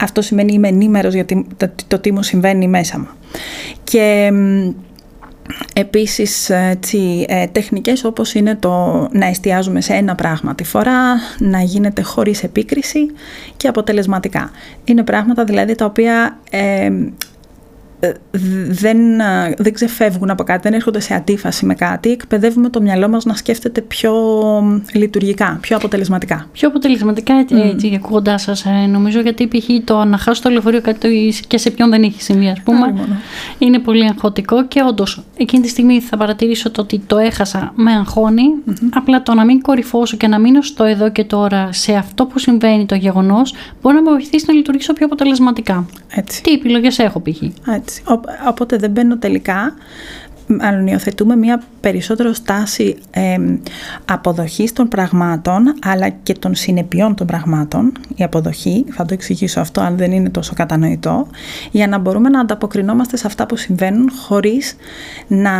Αυτό 0.00 0.22
σημαίνει 0.22 0.52
είμαι 0.52 0.68
ενήμερος 0.68 1.14
για 1.14 1.24
το, 1.24 1.44
το 1.86 1.98
τι 1.98 2.12
μου 2.12 2.22
συμβαίνει 2.22 2.68
μέσα 2.68 2.98
μου. 2.98 3.08
Και 3.84 4.32
Επίσης 5.74 6.50
έτσι, 6.50 7.24
ε, 7.28 7.46
τεχνικές 7.46 8.04
όπως 8.04 8.34
είναι 8.34 8.54
το 8.54 9.08
να 9.12 9.26
εστιάζουμε 9.26 9.80
σε 9.80 9.94
ένα 9.94 10.14
πράγμα 10.14 10.54
τη 10.54 10.64
φορά, 10.64 11.14
να 11.38 11.60
γίνεται 11.60 12.02
χωρίς 12.02 12.42
επίκριση 12.42 13.06
και 13.56 13.68
αποτελεσματικά. 13.68 14.50
Είναι 14.84 15.02
πράγματα 15.02 15.44
δηλαδή 15.44 15.74
τα 15.74 15.84
οποία 15.84 16.38
ε, 16.50 16.90
δεν, 18.68 18.98
δεν 19.56 19.72
ξεφεύγουν 19.72 20.30
από 20.30 20.44
κάτι, 20.44 20.60
δεν 20.62 20.72
έρχονται 20.72 21.00
σε 21.00 21.14
αντίφαση 21.14 21.66
με 21.66 21.74
κάτι. 21.74 22.10
Εκπαιδεύουμε 22.10 22.68
το 22.68 22.80
μυαλό 22.80 23.08
μας 23.08 23.24
να 23.24 23.34
σκέφτεται 23.34 23.80
πιο 23.80 24.12
λειτουργικά, 24.92 25.58
πιο 25.60 25.76
αποτελεσματικά. 25.76 26.48
Πιο 26.52 26.68
αποτελεσματικά, 26.68 27.34
έτσι, 27.34 27.54
mm. 27.58 27.72
έτσι 27.72 27.92
ακούγοντάς 28.02 28.42
σας. 28.42 28.64
Ε, 28.64 28.86
νομίζω 28.86 29.20
γιατί 29.20 29.46
π.χ. 29.46 29.84
το 29.84 30.04
να 30.04 30.18
χάσει 30.18 30.42
το 30.42 30.50
λεωφορείο 30.50 30.80
κάτι 30.80 31.34
και 31.46 31.58
σε 31.58 31.70
ποιον 31.70 31.90
δεν 31.90 32.02
έχει 32.02 32.22
συμβεί, 32.22 32.48
ας 32.48 32.60
πούμε, 32.64 32.94
είναι 33.58 33.78
πολύ 33.78 34.04
αγχωτικό 34.04 34.66
και 34.66 34.82
όντως 34.88 35.24
εκείνη 35.36 35.62
τη 35.62 35.68
στιγμή 35.68 36.00
θα 36.00 36.16
παρατηρήσω 36.16 36.70
το 36.70 36.80
ότι 36.80 36.98
το 37.06 37.18
έχασα 37.18 37.72
με 37.74 37.92
αγχώνει. 37.92 38.44
Απλά 38.94 39.22
το 39.22 39.34
να 39.34 39.44
μην 39.44 39.60
κορυφώσω 39.60 40.16
και 40.16 40.26
να 40.26 40.38
μείνω 40.38 40.62
στο 40.62 40.84
εδώ 40.84 41.10
και 41.10 41.24
τώρα 41.24 41.72
σε 41.72 41.92
αυτό 41.92 42.26
που 42.26 42.38
συμβαίνει 42.38 42.86
το 42.86 42.94
γεγονός 42.94 43.54
μπορεί 43.82 43.94
να 43.94 44.02
με 44.02 44.10
βοηθήσει 44.10 44.44
να 44.48 44.54
λειτουργήσω 44.54 44.92
πιο 44.92 45.06
αποτελεσματικά. 45.06 45.86
Έτσι. 46.08 46.42
Τι 46.42 46.52
επιλογές 46.52 46.98
έχω 46.98 47.20
π.χ. 47.20 47.42
Έτσι. 47.68 47.95
Οπότε 48.48 48.76
δεν 48.76 48.90
μπαίνω 48.90 49.18
τελικά 49.18 49.74
μάλλον 50.46 50.86
υιοθετούμε 50.86 51.36
μια 51.36 51.62
περισσότερο 51.80 52.32
στάση 52.32 52.96
ε, 53.10 53.36
αποδοχής 54.04 54.72
των 54.72 54.88
πραγμάτων 54.88 55.74
αλλά 55.84 56.08
και 56.08 56.32
των 56.32 56.54
συνεπειών 56.54 57.14
των 57.14 57.26
πραγμάτων 57.26 57.92
η 58.14 58.24
αποδοχή, 58.24 58.84
θα 58.90 59.04
το 59.04 59.14
εξηγήσω 59.14 59.60
αυτό 59.60 59.80
αν 59.80 59.96
δεν 59.96 60.12
είναι 60.12 60.30
τόσο 60.30 60.52
κατανοητό 60.54 61.26
για 61.70 61.88
να 61.88 61.98
μπορούμε 61.98 62.28
να 62.28 62.40
ανταποκρινόμαστε 62.40 63.16
σε 63.16 63.26
αυτά 63.26 63.46
που 63.46 63.56
συμβαίνουν 63.56 64.10
χωρίς 64.10 64.76
να, 65.26 65.52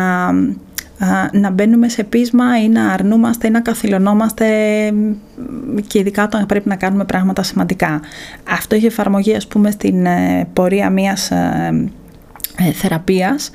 να 1.32 1.50
μπαίνουμε 1.50 1.88
σε 1.88 2.04
πείσμα 2.04 2.62
ή 2.62 2.68
να 2.68 2.88
αρνούμαστε 2.92 3.46
ή 3.46 3.50
να 3.50 3.60
καθυλωνόμαστε 3.60 4.46
και 5.86 5.98
ειδικά 5.98 6.24
όταν 6.24 6.46
πρέπει 6.46 6.68
να 6.68 6.76
κάνουμε 6.76 7.04
πράγματα 7.04 7.42
σημαντικά. 7.42 8.00
Αυτό 8.50 8.74
έχει 8.74 8.86
εφαρμογή 8.86 9.34
ας 9.34 9.46
πούμε 9.46 9.70
στην 9.70 10.06
ε, 10.06 10.48
πορεία 10.52 10.90
μιας 10.90 11.30
ε, 11.30 11.70
ε, 11.70 11.88
θεραπείας 12.72 13.50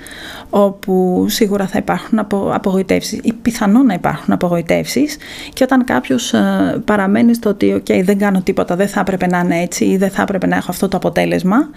όπου 0.49 1.25
σίγουρα 1.29 1.67
θα 1.67 1.77
υπάρχουν 1.77 2.19
απο, 2.19 2.51
απογοητεύσεις 2.53 3.19
ή 3.23 3.33
πιθανόν 3.33 3.85
να 3.85 3.93
υπάρχουν 3.93 4.33
απογοητεύσεις 4.33 5.17
και 5.53 5.63
όταν 5.63 5.83
κάποιος 5.83 6.33
ε, 6.33 6.81
παραμένει 6.85 7.33
στο 7.33 7.49
ότι 7.49 7.73
okay, 7.75 8.01
δεν 8.03 8.17
κάνω 8.17 8.41
τίποτα, 8.41 8.75
δεν 8.75 8.87
θα 8.87 8.99
έπρεπε 8.99 9.27
να 9.27 9.39
είναι 9.39 9.61
έτσι 9.61 9.85
ή 9.85 9.97
δεν 9.97 10.09
θα 10.09 10.21
έπρεπε 10.21 10.47
να 10.47 10.55
έχω 10.55 10.71
αυτό 10.71 10.87
το 10.87 10.97
αποτέλεσμα 10.97 11.69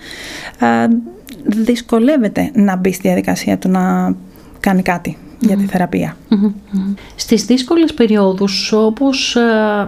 ε, 0.61 0.87
δυσκολεύεται 1.45 2.51
να 2.55 2.77
μπει 2.77 2.93
στη 2.93 3.09
διαδικασία 3.09 3.59
του 3.59 3.69
να 3.69 4.15
κάνει 4.61 4.83
κάτι 4.83 5.17
για 5.41 5.57
τη 5.57 5.65
θεραπεία. 5.65 6.17
Στις 7.17 7.45
δύσκολες 7.45 7.95
περιόδους 7.95 8.73
όπως 8.73 9.37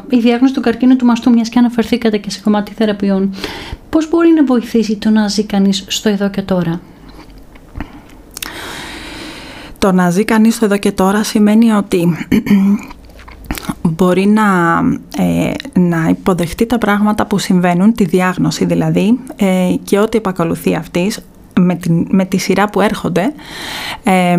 η 0.09 0.19
διάγνωση 0.19 0.55
του 0.55 0.61
καρκίνου 0.61 0.97
του 0.97 1.05
μαστού 1.05 1.31
μιας 1.31 1.49
και 1.49 1.59
αναφερθήκατε 1.59 2.17
και 2.17 2.31
σε 2.31 2.41
κομμάτι 2.41 2.73
θεραπείων 2.73 3.35
πώς 3.91 4.09
μπορεί 4.09 4.31
να 4.31 4.45
βοηθήσει 4.45 4.97
το 4.97 5.11
να 5.11 5.29
ζει 5.29 5.45
κανείς 5.45 5.85
στο 5.87 6.09
εδώ 6.09 6.31
και 6.31 6.43
τώρα; 6.43 6.81
Το 9.87 9.93
να 9.93 10.11
ζει 10.11 10.25
κανείς 10.25 10.55
στο 10.55 10.65
εδώ 10.65 10.77
και 10.77 10.93
τώρα 10.93 11.23
σημαίνει 11.23 11.71
ότι 11.71 12.17
μπορεί 13.83 14.27
να, 14.27 14.79
ε, 15.17 15.53
να 15.81 16.09
υποδεχτεί 16.09 16.67
τα 16.67 16.79
πράγματα 16.79 17.27
που 17.27 17.39
συμβαίνουν, 17.39 17.93
τη 17.93 18.05
διάγνωση 18.05 18.65
δηλαδή 18.65 19.19
ε, 19.37 19.75
και 19.85 19.99
ό,τι 19.99 20.17
επακολουθεί 20.17 20.75
αυτής 20.75 21.21
με 21.61 21.75
τη, 21.75 21.91
με 21.91 22.25
τη 22.25 22.37
σειρά 22.37 22.71
που 22.71 22.81
έρχονται 22.81 23.33
ε, 24.05 24.39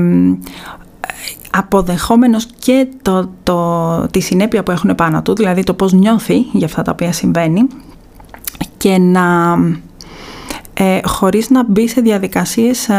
αποδεχόμενος 1.52 2.48
και 2.60 2.88
το, 3.02 3.30
το, 3.44 4.08
τη 4.12 4.20
συνέπεια 4.20 4.64
που 4.64 4.72
έχουν 4.72 4.96
πάνω 4.96 5.22
του, 5.22 5.36
δηλαδή 5.36 5.64
το 5.64 5.74
πώς 5.74 5.94
νιώθει 5.94 6.38
για 6.52 6.66
αυτά 6.66 6.82
τα 6.82 6.92
οποία 6.92 7.12
συμβαίνει 7.12 7.68
και 8.78 8.98
να 8.98 9.58
ε, 10.74 11.00
χωρίς 11.04 11.50
να 11.50 11.64
μπει 11.68 11.88
σε 11.88 12.02
διαδικασίες 12.02 12.90
ε, 12.90 12.96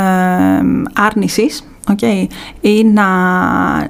άρνησης 0.92 1.67
okay, 1.88 2.26
ή 2.60 2.84
να, 2.84 3.06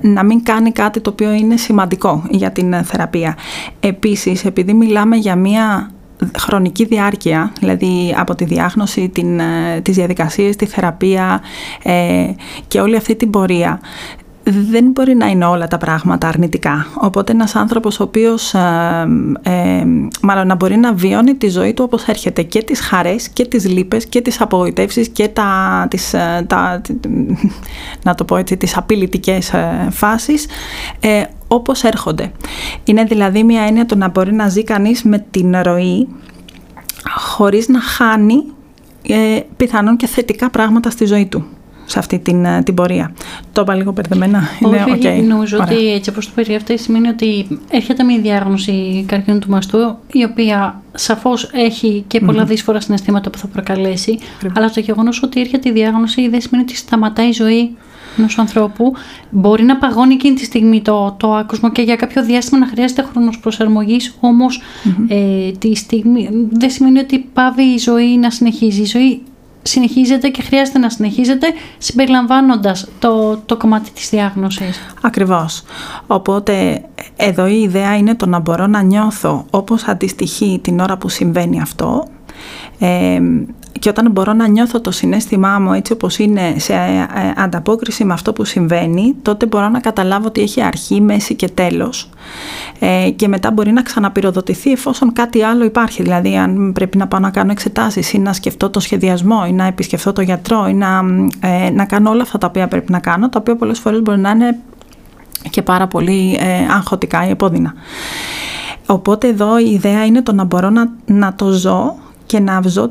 να 0.01 0.23
μην 0.25 0.43
κάνει 0.43 0.73
κάτι 0.73 1.01
το 1.01 1.11
οποίο 1.11 1.33
είναι 1.33 1.57
σημαντικό 1.57 2.23
για 2.31 2.51
την 2.51 2.85
θεραπεία. 2.85 3.37
Επίσης, 3.81 4.45
επειδή 4.45 4.73
μιλάμε 4.73 5.17
για 5.17 5.37
μία 5.37 5.91
χρονική 6.39 6.85
διάρκεια, 6.85 7.53
δηλαδή 7.59 8.15
από 8.19 8.35
τη 8.35 8.45
διάγνωση, 8.45 9.09
την, 9.09 9.41
ε, 9.41 9.81
τις 9.83 9.95
διαδικασίες, 9.95 10.57
τη 10.57 10.67
θεραπεία 10.67 11.41
ε, 11.83 12.31
και 12.69 12.81
όλη 12.81 12.97
αυτή 12.97 13.17
την 13.17 13.31
πορεία, 13.31 13.81
δεν 14.51 14.91
μπορεί 14.91 15.15
να 15.15 15.27
είναι 15.27 15.45
όλα 15.45 15.69
τα 15.69 15.79
πράγματα 15.79 16.29
αρνητικά. 16.29 16.87
Οπότε 16.95 17.33
ένας 17.33 17.55
άνθρωπος 17.55 18.01
ο 18.01 18.03
οποίος 18.03 18.55
ε, 18.55 19.07
ε, 19.43 19.85
μάλλον 20.23 20.47
να 20.47 20.55
μπορεί 20.55 20.77
να 20.77 20.93
βιώνει 20.93 21.35
τη 21.35 21.49
ζωή 21.49 21.75
του 21.75 21.85
όπως 21.87 22.05
έρχεται 22.05 22.43
και 22.43 22.63
τις 22.63 22.81
χαρές 22.81 23.29
και 23.29 23.47
τις 23.47 23.69
λύπες 23.69 24.07
και 24.07 24.21
τις 24.21 24.41
απογοητεύσεις 24.41 25.09
και 25.09 25.29
τα, 25.29 25.87
τις, 25.91 26.13
ε, 26.13 26.45
τα, 26.47 26.81
να 28.05 28.15
το 28.15 28.25
πω 28.25 28.37
έτσι, 28.37 28.57
τις 28.57 28.77
απειλητικές 28.77 29.53
ε, 29.53 29.89
φάσεις 29.91 30.47
ε, 31.01 31.23
όπως 31.49 31.83
έρχονται. 31.83 32.33
Είναι 32.85 33.05
δηλαδή 33.05 33.45
μια 33.45 33.63
έννοια 33.63 33.87
το 33.87 33.97
να 33.97 34.09
μπορεί 34.09 34.33
να 34.33 34.49
ζει 34.49 34.65
κανείς 34.65 35.03
με 35.03 35.27
την 35.31 35.57
ροή 35.63 36.09
χωρίς 37.17 37.69
να 37.69 37.81
χάνει 37.81 38.45
ε, 39.03 39.41
πιθανόν 39.57 39.97
και 39.97 40.07
θετικά 40.07 40.51
πράγματα 40.51 40.91
στη 40.91 41.05
ζωή 41.05 41.27
του 41.27 41.47
σε 41.89 41.99
αυτή 41.99 42.19
την, 42.19 42.45
ε, 42.45 42.63
την 42.63 42.75
πορεία. 42.75 43.13
Το 43.53 43.61
είπα 43.61 43.75
λίγο 43.75 43.93
μπερδεμένα. 43.93 44.43
Είναι 44.61 44.85
okay. 44.89 45.25
νομίζω 45.27 45.59
ότι 45.61 45.93
έτσι 45.93 46.11
όπως 46.11 46.27
το 46.27 46.33
περιγράφετε 46.35 46.77
σημαίνει 46.77 47.09
ότι 47.09 47.59
έρχεται 47.71 48.03
μια 48.03 48.19
διάγνωση 48.19 49.05
καρκίνου 49.09 49.39
του 49.39 49.51
μαστού 49.51 49.79
η 50.13 50.25
οποία 50.25 50.83
σαφώς 50.95 51.51
έχει 51.53 52.05
και 52.07 52.21
πολλά 52.21 52.43
mm-hmm. 52.43 52.47
δύσφορα 52.47 52.81
συναισθήματα 52.81 53.31
που 53.31 53.39
θα 53.39 53.47
προκαλέσει 53.47 54.19
αλλά 54.55 54.71
το 54.71 54.81
γεγονός 54.81 55.23
ότι 55.23 55.41
έρχεται 55.41 55.69
η 55.69 55.73
διάγνωση 55.73 56.29
δεν 56.29 56.41
σημαίνει 56.41 56.63
ότι 56.63 56.77
σταματάει 56.77 57.29
η 57.29 57.33
ζωή 57.33 57.77
ενός 58.19 58.39
ανθρώπου. 58.39 58.93
Μπορεί 59.31 59.63
να 59.63 59.77
παγώνει 59.77 60.15
εκείνη 60.15 60.35
τη 60.35 60.45
στιγμή 60.45 60.83
το, 60.83 61.17
το 61.19 61.35
άκουσμα 61.35 61.71
και 61.71 61.83
για 61.83 61.97
κάποιο 61.97 62.25
διάστημα 62.25 62.59
να 62.59 62.67
χρειάζεται 62.67 63.03
χρόνος 63.11 63.39
προσαρμογής. 63.39 64.17
Όμως 64.21 64.63
ε, 65.09 65.51
τη 65.59 65.75
στιγμή 65.75 66.29
δεν 66.51 66.71
σημαίνει 66.71 66.99
ότι 66.99 67.19
πάβει 67.19 67.63
η 67.63 67.79
ζωή 67.79 68.17
να 68.17 68.31
συνεχίζει. 68.31 68.81
Η 68.81 68.85
ζωή 68.85 69.23
συνεχίζεται 69.63 70.29
και 70.29 70.43
χρειάζεται 70.43 70.79
να 70.79 70.91
συνεχίζεται 70.91 71.47
συμπεριλαμβάνοντας 71.79 72.89
το, 72.99 73.37
το 73.37 73.57
κομμάτι 73.57 73.91
της 73.91 74.09
διάγνωσης. 74.09 74.95
Ακριβώς. 75.03 75.63
Οπότε 76.07 76.83
εδώ 77.17 77.47
η 77.47 77.61
ιδέα 77.61 77.97
είναι 77.97 78.15
το 78.15 78.27
να 78.27 78.39
μπορώ 78.39 78.67
να 78.67 78.83
νιώθω 78.83 79.45
όπως 79.51 79.85
αντιστοιχεί 79.85 80.61
την 80.63 80.81
ώρα 80.81 80.97
που 80.97 81.09
συμβαίνει 81.09 81.61
αυτό 81.61 82.05
ε, 82.79 83.21
και 83.79 83.89
όταν 83.89 84.11
μπορώ 84.11 84.33
να 84.33 84.49
νιώθω 84.49 84.81
το 84.81 84.91
συνέστημά 84.91 85.59
μου 85.59 85.73
έτσι 85.73 85.93
όπως 85.93 86.19
είναι 86.19 86.55
σε 86.57 86.73
ε, 86.73 86.77
ε, 86.77 87.33
ανταπόκριση 87.37 88.05
με 88.05 88.13
αυτό 88.13 88.33
που 88.33 88.45
συμβαίνει, 88.45 89.15
τότε 89.23 89.47
μπορώ 89.47 89.69
να 89.69 89.81
καταλάβω 89.81 90.27
ότι 90.27 90.41
έχει 90.41 90.63
αρχή, 90.63 91.01
μέση 91.01 91.35
και 91.35 91.49
τέλος 91.49 92.11
ε, 92.79 93.11
και 93.17 93.29
μετά 93.29 93.51
μπορεί 93.51 93.73
να 93.73 93.83
ξαναπυροδοτηθεί 93.83 94.73
εφόσον 94.73 95.13
κάτι 95.13 95.43
άλλο 95.43 95.65
υπάρχει. 95.65 96.03
Δηλαδή 96.03 96.37
αν 96.37 96.73
πρέπει 96.73 96.97
να 96.97 97.07
πάω 97.07 97.21
να 97.21 97.31
κάνω 97.31 97.51
εξετάσεις 97.51 98.13
ή 98.13 98.19
να 98.19 98.33
σκεφτώ 98.33 98.71
το 98.71 98.81
σχεδιασμό 98.81 99.45
ή 99.49 99.53
να 99.53 99.65
επισκεφτώ 99.65 100.13
το 100.13 100.21
γιατρό 100.21 100.67
ή 100.69 100.75
να, 100.75 101.01
ε, 101.41 101.71
να 101.71 101.85
κάνω 101.85 102.11
όλα 102.11 102.23
αυτά 102.23 102.39
τα 102.39 102.47
οποία 102.47 102.69
πρέπει 102.69 102.93
να 102.93 102.99
κάνω, 102.99 103.29
τα 103.29 103.39
οποία 103.41 103.57
πολλές 103.57 103.79
φορές 103.79 104.03
μπορεί 104.03 104.19
να 104.19 104.31
είναι 104.31 104.59
και 105.51 105.63
πάρα 105.63 105.87
πολύ 105.87 106.37
ε, 106.41 106.73
αγχωτικά 106.75 107.27
ή 107.27 107.31
επώδυνα. 107.31 107.75
Οπότε 108.87 109.29
εδώ 109.29 109.59
η 109.59 109.71
ιδέα 109.71 110.05
είναι 110.05 110.23
το 110.23 110.33
να 110.33 110.45
μπορώ 110.45 110.71
να, 110.71 110.91
να 111.07 111.35
το 111.35 111.51
ζω 111.51 111.95
και 112.27 112.41
να 112.41 112.61
ζω 112.67 112.91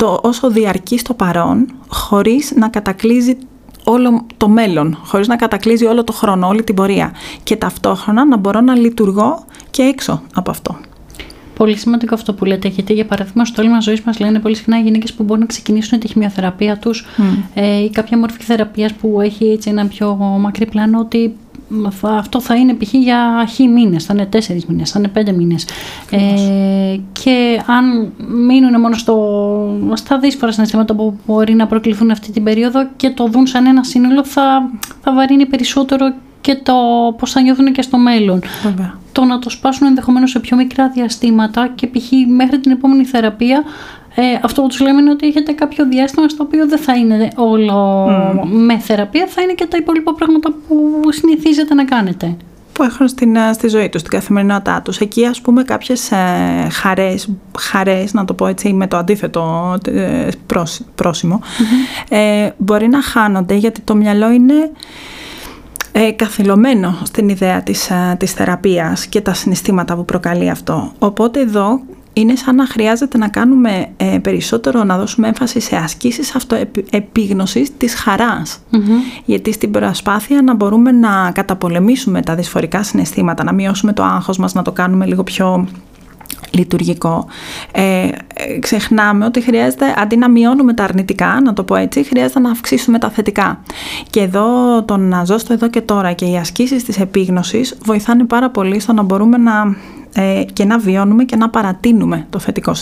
το 0.00 0.20
όσο 0.22 0.50
διαρκεί 0.50 0.98
στο 0.98 1.14
παρόν, 1.14 1.66
χωρίς 1.88 2.52
να 2.56 2.68
κατακλείζει 2.68 3.36
όλο 3.84 4.26
το 4.36 4.48
μέλλον, 4.48 4.98
χωρίς 5.04 5.28
να 5.28 5.36
κατακλείζει 5.36 5.84
όλο 5.84 6.04
το 6.04 6.12
χρόνο, 6.12 6.46
όλη 6.46 6.64
την 6.64 6.74
πορεία. 6.74 7.12
Και 7.42 7.56
ταυτόχρονα 7.56 8.24
να 8.24 8.36
μπορώ 8.36 8.60
να 8.60 8.74
λειτουργώ 8.74 9.44
και 9.70 9.82
έξω 9.82 10.22
από 10.34 10.50
αυτό. 10.50 10.76
Πολύ 11.54 11.76
σημαντικό 11.76 12.14
αυτό 12.14 12.34
που 12.34 12.44
λέτε, 12.44 12.68
γιατί 12.68 12.92
για 12.92 13.06
παράδειγμα 13.06 13.44
στο 13.44 13.60
έλλειμμα 13.60 13.80
ζωής 13.80 14.00
μας 14.00 14.18
λένε 14.18 14.38
πολύ 14.38 14.56
συχνά 14.56 14.78
γυναίκες 14.78 15.12
που 15.12 15.22
μπορούν 15.22 15.40
να 15.40 15.46
ξεκινήσουν 15.46 15.98
τη 15.98 16.08
χημειοθεραπεία 16.08 16.78
τους 16.78 17.06
ε, 17.54 17.82
ή 17.82 17.90
κάποια 17.90 18.18
μορφή 18.18 18.42
θεραπείας 18.42 18.92
που 18.92 19.20
έχει 19.20 19.44
έτσι 19.44 19.70
ένα 19.70 19.86
πιο 19.86 20.14
μακρύ 20.14 20.66
πλάνο, 20.66 20.98
ότι 20.98 21.36
αυτό 22.02 22.40
θα 22.40 22.54
είναι 22.54 22.74
π.χ. 22.74 22.92
για 22.92 23.46
χ 23.48 23.58
μήνες, 23.58 24.04
θα 24.04 24.14
είναι 24.14 24.26
τέσσερις 24.26 24.64
μήνες, 24.64 24.90
θα 24.90 24.98
είναι 24.98 25.08
πέντε 25.08 25.32
μήνες. 25.32 25.64
Ε, 26.10 26.96
και 27.12 27.62
αν 27.66 28.12
μείνουν 28.46 28.80
μόνο 28.80 28.94
στο, 28.94 29.78
στα 29.92 30.18
δύσκολα 30.18 30.52
συναισθήματα 30.52 30.94
που 30.94 31.18
μπορεί 31.26 31.54
να 31.54 31.66
προκληθούν 31.66 32.10
αυτή 32.10 32.32
την 32.32 32.42
περίοδο 32.42 32.88
και 32.96 33.10
το 33.10 33.26
δουν 33.26 33.46
σαν 33.46 33.66
ένα 33.66 33.84
σύνολο, 33.84 34.24
θα, 34.24 34.70
θα 35.00 35.12
βαρύνει 35.14 35.46
περισσότερο 35.46 36.12
και 36.40 36.54
το 36.62 36.74
πώς 37.18 37.32
θα 37.32 37.40
νιώθουν 37.40 37.72
και 37.72 37.82
στο 37.82 37.98
μέλλον. 37.98 38.40
Το 39.12 39.24
να 39.24 39.38
το 39.38 39.50
σπάσουν 39.50 39.86
ενδεχομένως 39.86 40.30
σε 40.30 40.38
πιο 40.38 40.56
μικρά 40.56 40.88
διαστήματα 40.88 41.72
και 41.74 41.86
π.χ. 41.86 42.10
μέχρι 42.28 42.58
την 42.58 42.70
επόμενη 42.70 43.04
θεραπεία 43.04 43.62
ε, 44.14 44.22
αυτό 44.42 44.62
που 44.62 44.68
τους 44.68 44.80
λέμε 44.80 45.00
είναι 45.00 45.10
ότι 45.10 45.26
έχετε 45.26 45.52
κάποιο 45.52 45.86
διάστημα 45.88 46.28
στο 46.28 46.42
οποίο 46.42 46.68
δεν 46.68 46.78
θα 46.78 46.96
είναι 46.96 47.28
όλο 47.36 48.06
με 48.44 48.78
θεραπεία, 48.78 49.26
θα 49.26 49.42
είναι 49.42 49.52
και 49.52 49.66
τα 49.66 49.76
υπόλοιπα 49.76 50.14
πράγματα 50.14 50.54
που 50.68 51.02
συνηθίζετε 51.08 51.74
να 51.74 51.84
κάνετε. 51.84 52.36
που 52.72 52.82
έχουν 52.82 53.08
στην, 53.08 53.36
ε, 53.36 53.52
στη 53.52 53.68
ζωή 53.68 53.88
τους, 53.88 54.00
στην 54.00 54.12
καθημερινότητά 54.12 54.82
τους. 54.82 54.98
Εκεί 54.98 55.26
ας 55.26 55.40
πούμε 55.40 55.62
κάποιες 55.62 56.10
ε, 56.10 56.68
χαρές, 56.70 57.28
χαρές, 57.58 58.12
να 58.12 58.24
το 58.24 58.34
πω 58.34 58.46
έτσι 58.46 58.72
με 58.72 58.86
το 58.86 58.96
αντίθετο 58.96 59.76
ε, 59.86 60.28
προσημο 60.94 61.40
ε, 62.08 62.50
μπορεί 62.56 62.88
να 62.88 63.02
χάνονται 63.02 63.54
γιατί 63.54 63.80
το 63.80 63.94
μυαλό 63.94 64.30
είναι 64.30 64.70
ε, 65.92 66.10
καθυλωμένο 66.10 66.98
στην 67.02 67.28
ιδέα 67.28 67.62
της, 67.62 67.90
της 68.18 68.32
θεραπείας 68.32 69.06
και 69.06 69.20
τα 69.20 69.34
συναισθήματα 69.34 69.96
που 69.96 70.04
προκαλεί 70.04 70.50
αυτό. 70.50 70.92
Οπότε 70.98 71.40
εδώ 71.40 71.80
είναι 72.12 72.36
σαν 72.36 72.54
να 72.54 72.66
χρειάζεται 72.66 73.18
να 73.18 73.28
κάνουμε 73.28 73.86
ε, 73.96 74.18
περισσότερο, 74.22 74.84
να 74.84 74.98
δώσουμε 74.98 75.28
έμφαση 75.28 75.60
σε 75.60 75.76
ασκήσεις 75.76 76.34
αυτοεπίγνωσης 76.34 77.76
της 77.76 77.94
χαρας 77.94 78.58
Γιατί 79.24 79.52
στην 79.52 79.70
προσπάθεια 79.70 80.42
να 80.42 80.54
μπορούμε 80.54 80.92
να 80.92 81.30
καταπολεμήσουμε 81.34 82.22
τα 82.22 82.34
δυσφορικά 82.34 82.82
συναισθήματα, 82.82 83.44
να 83.44 83.52
μειώσουμε 83.52 83.92
το 83.92 84.02
άγχος 84.02 84.38
μας, 84.38 84.54
να 84.54 84.62
το 84.62 84.72
κάνουμε 84.72 85.06
λίγο 85.06 85.22
πιο 85.22 85.68
λειτουργικό. 86.50 87.26
Ε, 87.72 88.08
ε, 88.34 88.58
ξεχνάμε 88.58 89.24
ότι 89.24 89.40
χρειάζεται, 89.40 89.94
αντί 89.96 90.16
να 90.16 90.28
μειώνουμε 90.28 90.74
τα 90.74 90.84
αρνητικά, 90.84 91.40
να 91.44 91.52
το 91.52 91.62
πω 91.62 91.74
έτσι, 91.76 92.02
χρειάζεται 92.02 92.40
να 92.40 92.50
αυξήσουμε 92.50 92.98
τα 92.98 93.10
θετικά. 93.10 93.60
Και 94.10 94.20
εδώ 94.20 94.82
το 94.82 94.96
να 94.96 95.24
ζω 95.24 95.38
στο 95.38 95.52
εδώ 95.52 95.68
και 95.68 95.80
τώρα 95.80 96.12
και 96.12 96.24
οι 96.24 96.36
ασκήσεις 96.36 96.84
της 96.84 97.00
επίγνωσης 97.00 97.78
βοηθάνε 97.84 98.24
πάρα 98.24 98.50
πολύ 98.50 98.80
στο 98.80 98.92
να 98.92 99.02
μπορούμε 99.02 99.36
να 99.36 99.76
ε, 100.14 100.42
και 100.52 100.64
να 100.64 100.78
βιώνουμε 100.78 101.24
και 101.24 101.36
να 101.36 101.50
παρατείνουμε 101.50 102.26
το 102.30 102.38
θετικό 102.38 102.74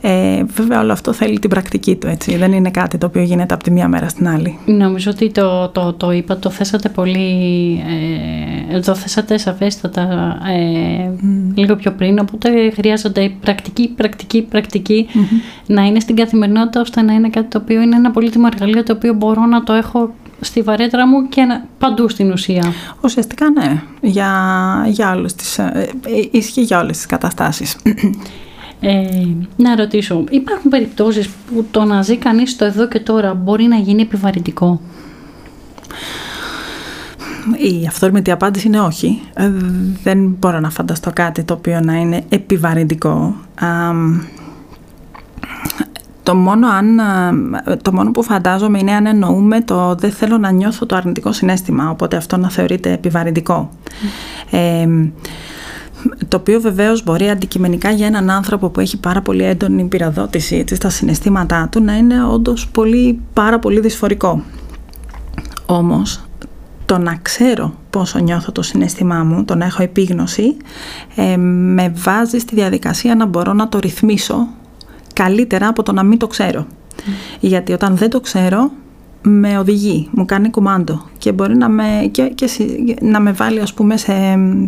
Ε, 0.00 0.44
βέβαια 0.44 0.80
όλο 0.80 0.92
αυτό 0.92 1.12
θέλει 1.12 1.38
την 1.38 1.50
πρακτική 1.50 1.96
του 1.96 2.06
έτσι. 2.06 2.36
Δεν 2.36 2.52
είναι 2.52 2.70
κάτι 2.70 2.98
το 2.98 3.06
οποίο 3.06 3.22
γίνεται 3.22 3.54
από 3.54 3.62
τη 3.62 3.70
μία 3.70 3.88
μέρα 3.88 4.08
στην 4.08 4.28
άλλη. 4.28 4.58
Νομίζω 4.66 5.10
ότι 5.10 5.30
το, 5.30 5.68
το, 5.68 5.92
το 5.92 6.12
είπα, 6.12 6.38
το 6.38 6.50
θέσατε 6.50 6.88
πολύ, 6.88 7.80
ε, 8.72 8.80
το 8.80 8.94
θέσατε 8.94 9.38
σαφέστατα 9.38 10.36
ε, 10.58 11.10
λίγο 11.54 11.76
πιο 11.76 11.92
πριν, 11.92 12.18
οπότε 12.18 12.70
χρειάζονται 12.70 13.32
πρακτική, 13.40 13.88
πρακτική, 13.88 14.42
πρακτική 14.42 15.06
να 15.66 15.82
είναι 15.82 16.00
στην 16.00 16.16
καθημερινότητα 16.16 16.80
ώστε 16.80 17.02
να 17.02 17.12
είναι 17.12 17.28
κάτι 17.28 17.48
το 17.48 17.58
οποίο 17.62 17.80
είναι 17.80 17.96
ένα 17.96 18.10
πολύτιμο 18.10 18.48
εργαλείο 18.52 18.82
το 18.82 18.92
οποίο 18.92 19.14
μπορώ 19.14 19.46
να 19.46 19.62
το 19.62 19.72
έχω 19.72 20.14
στη 20.40 20.62
βαρέτρα 20.62 21.06
μου 21.06 21.28
και 21.28 21.42
παντού 21.78 22.08
στην 22.08 22.32
ουσία. 22.32 22.72
Ουσιαστικά 23.00 23.50
ναι, 23.50 23.82
για, 24.00 24.30
για 24.88 25.14
όλες 25.14 25.34
τις, 25.34 25.58
ε, 25.58 25.90
ε, 26.06 26.28
ισχύει 26.30 26.62
για 26.62 26.80
όλες 26.80 26.96
τις 26.96 27.06
καταστάσεις. 27.06 27.76
Ε, 28.80 29.26
να 29.56 29.76
ρωτήσω, 29.76 30.24
υπάρχουν 30.30 30.70
περιπτώσεις 30.70 31.28
που 31.28 31.66
το 31.70 31.84
να 31.84 32.02
ζει 32.02 32.16
κανείς 32.16 32.56
το 32.56 32.64
εδώ 32.64 32.88
και 32.88 33.00
τώρα 33.00 33.34
μπορεί 33.34 33.64
να 33.64 33.76
γίνει 33.76 34.02
επιβαρυντικό; 34.02 34.80
Η 37.56 37.86
αυθόρμητη 37.86 38.30
απάντηση 38.30 38.66
είναι 38.66 38.80
όχι. 38.80 39.20
Ε, 39.34 39.50
δεν 40.02 40.36
μπορώ 40.38 40.60
να 40.60 40.70
φανταστώ 40.70 41.10
κάτι 41.12 41.42
το 41.42 41.54
οποίο 41.54 41.80
να 41.80 41.94
είναι 41.94 42.24
επιβαρυντικό. 42.28 43.34
Το 46.28 46.34
μόνο, 46.34 46.68
αν, 46.68 46.98
ε, 46.98 47.76
το 47.76 47.92
μόνο 47.92 48.10
που 48.10 48.22
φαντάζομαι 48.22 48.78
είναι 48.78 48.92
αν 48.92 49.06
εννοούμε 49.06 49.60
το 49.60 49.94
δεν 49.94 50.10
θέλω 50.10 50.38
να 50.38 50.50
νιώθω 50.50 50.86
το 50.86 50.96
αρνητικό 50.96 51.32
συνέστημα, 51.32 51.90
οπότε 51.90 52.16
αυτό 52.16 52.36
να 52.36 52.50
θεωρείται 52.50 52.92
επιβαρυντικό. 52.92 53.70
Ε, 54.50 54.88
το 56.28 56.36
οποίο 56.36 56.60
βεβαίως 56.60 57.04
μπορεί 57.04 57.30
αντικειμενικά 57.30 57.90
για 57.90 58.06
έναν 58.06 58.30
άνθρωπο 58.30 58.68
που 58.68 58.80
έχει 58.80 59.00
πάρα 59.00 59.22
πολύ 59.22 59.44
έντονη 59.44 59.84
πυροδότηση 59.84 60.56
έτσι, 60.56 60.74
στα 60.74 60.90
συναισθήματά 60.90 61.68
του 61.70 61.82
να 61.82 61.96
είναι 61.96 62.24
όντως 62.24 62.68
πολύ, 62.68 63.20
πάρα 63.32 63.58
πολύ 63.58 63.80
δυσφορικό. 63.80 64.42
Όμως 65.66 66.24
το 66.86 66.98
να 66.98 67.18
ξέρω 67.22 67.74
πόσο 67.90 68.18
νιώθω 68.18 68.52
το 68.52 68.62
συνέστημά 68.62 69.24
μου, 69.24 69.44
το 69.44 69.54
να 69.54 69.64
έχω 69.64 69.82
επίγνωση, 69.82 70.56
ε, 71.14 71.36
με 71.36 71.92
βάζει 71.94 72.38
στη 72.38 72.54
διαδικασία 72.54 73.14
να 73.14 73.26
μπορώ 73.26 73.52
να 73.52 73.68
το 73.68 73.78
ρυθμίσω 73.78 74.48
καλύτερα 75.22 75.68
από 75.68 75.82
το 75.82 75.92
να 75.92 76.02
μην 76.02 76.18
το 76.18 76.26
ξέρω. 76.26 76.66
Γιατί 77.40 77.72
όταν 77.72 77.96
δεν 77.96 78.10
το 78.10 78.20
ξέρω, 78.20 78.70
με 79.22 79.58
οδηγεί, 79.58 80.08
μου 80.10 80.24
κάνει 80.24 80.50
κουμάντο 80.50 81.02
και 81.18 81.32
μπορεί 81.32 81.56
να 81.56 81.68
με, 81.68 82.08
και, 82.10 82.22
και, 82.22 82.48
να 83.00 83.20
με 83.20 83.32
βάλει 83.32 83.60
ας 83.60 83.74
πούμε 83.74 83.96
σε, 83.96 84.12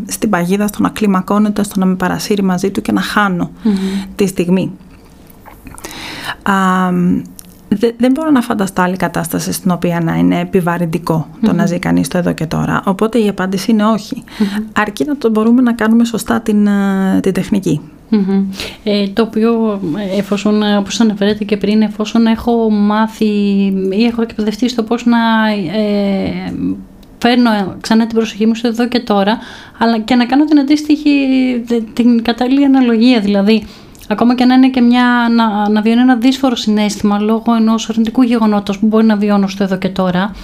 στην 0.06 0.30
παγίδα 0.30 0.66
στο 0.66 0.82
να 0.82 0.88
κλιμακώνεται, 0.88 1.62
στο 1.62 1.80
να 1.80 1.86
με 1.86 1.94
παρασύρει 1.94 2.42
μαζί 2.42 2.70
του 2.70 2.82
και 2.82 2.92
να 2.92 3.00
χάνω 3.00 3.50
τη 4.14 4.26
στιγμή. 4.26 4.72
Α, 6.42 6.54
δεν 7.96 8.10
μπορώ 8.12 8.30
να 8.30 8.40
φανταστώ 8.40 8.82
άλλη 8.82 8.96
κατάσταση 8.96 9.52
στην 9.52 9.70
οποία 9.70 10.00
να 10.00 10.14
είναι 10.14 10.40
επιβαρυντικό 10.40 11.26
το 11.42 11.52
να 11.52 11.66
ζει 11.66 11.78
κανείς 11.78 12.08
το 12.08 12.18
εδώ 12.18 12.32
και 12.32 12.46
τώρα. 12.46 12.82
Οπότε 12.86 13.18
η 13.18 13.28
απάντηση 13.28 13.70
είναι 13.70 13.84
όχι. 13.84 14.24
Αρκεί 14.72 15.04
να 15.04 15.16
το 15.16 15.30
μπορούμε 15.30 15.62
να 15.62 15.72
κάνουμε 15.72 16.04
σωστά 16.04 16.40
την, 16.40 16.66
ε, 16.66 17.20
την 17.20 17.32
τεχνική. 17.32 17.80
Ε, 18.84 19.08
το 19.08 19.22
οποίο 19.22 19.80
εφόσον, 20.16 20.62
όπως 20.78 21.00
αναφέρετε 21.00 21.44
και 21.44 21.56
πριν, 21.56 21.82
εφόσον 21.82 22.26
έχω 22.26 22.70
μάθει 22.70 23.26
ή 23.90 24.04
έχω 24.04 24.22
εκπαιδευτεί 24.22 24.68
στο 24.68 24.82
πώς 24.82 25.06
να 25.06 25.18
ε, 25.76 26.54
φέρνω 27.18 27.50
ξανά 27.80 28.06
την 28.06 28.16
προσοχή 28.16 28.46
μου 28.46 28.54
στο 28.54 28.68
εδώ 28.68 28.88
και 28.88 29.00
τώρα, 29.00 29.38
αλλά 29.78 29.98
και 29.98 30.14
να 30.14 30.26
κάνω 30.26 30.44
την 30.44 30.58
αντίστοιχη, 30.58 31.10
την 31.92 32.22
κατάλληλη 32.22 32.64
αναλογία, 32.64 33.20
δηλαδή 33.20 33.66
ακόμα 34.08 34.34
και 34.34 34.44
να 34.44 34.54
είναι 34.54 34.68
και 34.68 34.80
μια, 34.80 35.28
να, 35.34 35.68
να 35.68 35.80
βιώνω 35.80 36.00
ένα 36.00 36.16
δύσφορο 36.16 36.56
συνέστημα 36.56 37.18
λόγω 37.18 37.54
ενός 37.58 37.88
αρνητικού 37.88 38.22
γεγονότος 38.22 38.78
που 38.78 38.86
μπορεί 38.86 39.06
να 39.06 39.16
βιώνω 39.16 39.48
στο 39.48 39.64
εδώ 39.64 39.76
και 39.76 39.88
τώρα, 39.88 40.34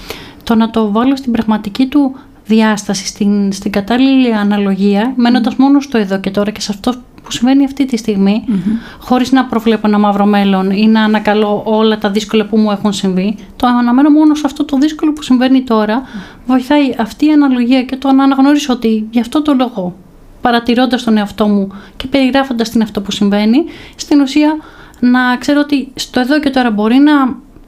το 0.44 0.54
να 0.54 0.70
το 0.70 0.92
βάλω 0.92 1.16
στην 1.16 1.32
πραγματική 1.32 1.86
του 1.86 2.16
διάσταση, 2.46 3.06
στην, 3.06 3.52
στην 3.52 3.70
κατάλληλη 3.70 4.34
αναλογία, 4.34 5.12
μένοντας 5.16 5.56
μόνο 5.56 5.80
στο 5.80 5.98
εδώ 5.98 6.20
και 6.20 6.30
τώρα 6.30 6.50
και 6.50 6.60
σε 6.60 6.72
αυτό 6.74 6.92
που 7.26 7.32
συμβαίνει 7.32 7.64
αυτή 7.64 7.84
τη 7.84 7.96
στιγμή, 7.96 8.44
mm-hmm. 8.48 8.96
χωρίς 8.98 9.32
να 9.32 9.44
προβλέπω 9.44 9.86
ένα 9.86 9.98
μαύρο 9.98 10.26
μέλλον 10.26 10.70
ή 10.70 10.86
να 10.86 11.02
ανακαλώ 11.02 11.62
όλα 11.64 11.98
τα 11.98 12.10
δύσκολα 12.10 12.44
που 12.44 12.56
μου 12.56 12.70
έχουν 12.70 12.92
συμβεί, 12.92 13.36
το 13.56 13.66
αναμένω 13.66 14.10
μόνο 14.10 14.34
σε 14.34 14.42
αυτό 14.44 14.64
το 14.64 14.76
δύσκολο 14.76 15.12
που 15.12 15.22
συμβαίνει 15.22 15.62
τώρα, 15.62 16.02
βοηθάει 16.46 16.94
αυτή 16.98 17.26
η 17.26 17.32
αναλογία 17.32 17.82
και 17.82 17.96
το 17.96 18.12
να 18.12 18.24
αναγνωρίσω 18.24 18.72
ότι 18.72 19.06
γι' 19.10 19.20
αυτό 19.20 19.42
το 19.42 19.54
λόγο, 19.54 19.96
παρατηρώντας 20.40 21.04
τον 21.04 21.16
εαυτό 21.16 21.48
μου 21.48 21.72
και 21.96 22.06
περιγράφοντας 22.06 22.70
την 22.70 22.82
αυτό 22.82 23.00
που 23.00 23.10
συμβαίνει, 23.10 23.64
στην 23.96 24.20
ουσία 24.20 24.56
να 25.00 25.36
ξέρω 25.36 25.60
ότι 25.60 25.92
στο 25.94 26.20
εδώ 26.20 26.40
και 26.40 26.50
τώρα 26.50 26.70
μπορεί 26.70 26.96
να 26.96 27.12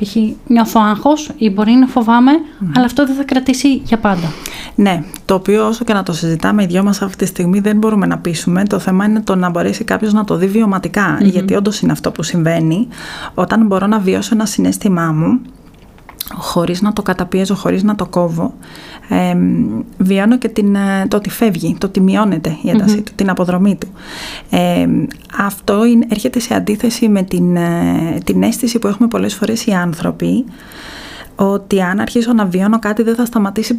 π.χ. 0.03 0.17
νιώθω 0.47 0.81
άγχος 0.81 1.31
ή 1.37 1.51
μπορεί 1.51 1.73
να 1.73 1.87
φοβάμαι, 1.87 2.31
αλλά 2.77 2.85
αυτό 2.85 3.07
δεν 3.07 3.15
θα 3.15 3.25
κρατήσει 3.25 3.69
για 3.85 3.99
πάντα. 3.99 4.33
Ναι, 4.75 5.03
το 5.25 5.35
οποίο 5.35 5.67
όσο 5.67 5.85
και 5.85 5.93
να 5.93 6.03
το 6.03 6.13
συζητάμε 6.13 6.63
οι 6.63 6.67
δυο 6.67 6.83
μας 6.83 7.03
αυτή 7.03 7.17
τη 7.17 7.27
στιγμή 7.27 7.61
δεν 7.61 7.77
μπορούμε 7.77 8.07
να 8.07 8.19
πείσουμε. 8.19 8.65
Το 8.65 8.79
θέμα 8.79 9.05
είναι 9.05 9.21
το 9.21 9.35
να 9.35 9.51
μπορέσει 9.51 9.85
κάποιος 9.85 10.13
να 10.13 10.25
το 10.25 10.37
δει 10.37 10.47
βιωματικα 10.47 11.19
γιατί 11.21 11.55
όντως 11.55 11.81
είναι 11.81 11.93
αυτό 11.93 12.11
που 12.11 12.23
συμβαίνει. 12.23 12.89
Όταν 13.35 13.67
μπορώ 13.67 13.87
να 13.87 13.99
βιώσω 13.99 14.31
ένα 14.33 14.47
συνέστημά 14.47 15.13
μου, 15.13 15.41
χωρίς 16.35 16.83
να 16.83 16.93
το 16.93 17.03
καταπιέζω, 17.03 17.55
χωρίς 17.55 17.83
να 17.83 17.95
το 17.95 18.07
κόβω, 18.07 18.55
ε, 19.09 19.37
βιώνω 19.99 20.39
και 20.39 20.49
την, 20.49 20.75
ε, 20.75 21.07
το 21.09 21.17
ότι 21.17 21.31
φεύγει, 21.31 21.77
το 21.79 21.87
ότι 21.87 22.01
μειώνεται 22.01 22.57
η 22.63 22.71
ένταση 22.71 23.03
του, 23.03 23.13
την 23.15 23.31
αποδρομή 23.31 23.77
του. 23.77 23.89
αυτό 25.39 25.85
είναι, 25.85 26.07
έρχεται 26.09 26.41
σε 26.41 26.55
αντίθεση 26.55 27.09
με 27.09 27.23
την, 27.23 27.57
ε, 27.57 28.19
την 28.25 28.43
αίσθηση 28.43 28.79
που 28.79 28.87
έχουμε 28.87 29.09
πολλές 29.09 29.35
φορές 29.35 29.67
οι 29.67 29.73
άνθρωποι 29.73 30.45
ότι 31.37 31.83
αν 31.83 32.01
αρχίσω 32.01 32.33
να 32.33 32.45
βιώνω 32.45 32.79
κάτι 32.79 33.03
δεν 33.03 33.15
θα 33.15 33.25
σταματήσει 33.25 33.75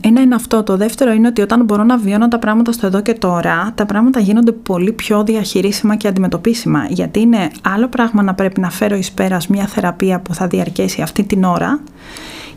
ένα 0.00 0.20
είναι 0.20 0.34
αυτό. 0.34 0.62
Το 0.62 0.76
δεύτερο 0.76 1.12
είναι 1.12 1.26
ότι 1.26 1.42
όταν 1.42 1.64
μπορώ 1.64 1.82
να 1.84 1.96
βιώνω 1.96 2.28
τα 2.28 2.38
πράγματα 2.38 2.72
στο 2.72 2.86
εδώ 2.86 3.02
και 3.02 3.14
τώρα, 3.14 3.72
τα 3.74 3.86
πράγματα 3.86 4.20
γίνονται 4.20 4.52
πολύ 4.52 4.92
πιο 4.92 5.24
διαχειρίσιμα 5.24 5.96
και 5.96 6.08
αντιμετωπίσιμα. 6.08 6.86
Γιατί 6.88 7.20
είναι 7.20 7.50
άλλο 7.62 7.88
πράγμα 7.88 8.22
να 8.22 8.34
πρέπει 8.34 8.60
να 8.60 8.70
φέρω 8.70 8.96
εις 8.96 9.12
πέρας 9.12 9.48
μια 9.48 9.66
θεραπεία 9.66 10.20
που 10.20 10.34
θα 10.34 10.46
διαρκέσει 10.46 11.02
αυτή 11.02 11.22
την 11.22 11.44
ώρα 11.44 11.80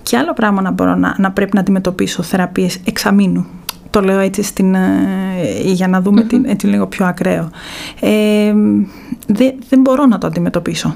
και 0.03 0.17
άλλο 0.17 0.33
πράγμα 0.33 0.61
να 0.61 0.71
μπορώ 0.71 0.95
να, 0.95 1.15
να 1.17 1.31
πρέπει 1.31 1.51
να 1.53 1.59
αντιμετωπίσω 1.59 2.23
θεραπείες 2.23 2.79
εξαμήνου. 2.85 3.45
Το 3.89 4.01
λέω 4.01 4.19
έτσι 4.19 4.43
στην, 4.43 4.75
ε, 4.75 4.81
για 5.63 5.87
να 5.87 6.01
δούμε 6.01 6.23
την, 6.23 6.45
έτσι 6.45 6.67
λίγο 6.67 6.87
πιο 6.87 7.05
ακραίο. 7.05 7.49
Ε, 7.99 8.53
δεν 9.69 9.81
μπορώ 9.81 10.05
να 10.05 10.17
το 10.17 10.27
αντιμετωπίσω. 10.27 10.95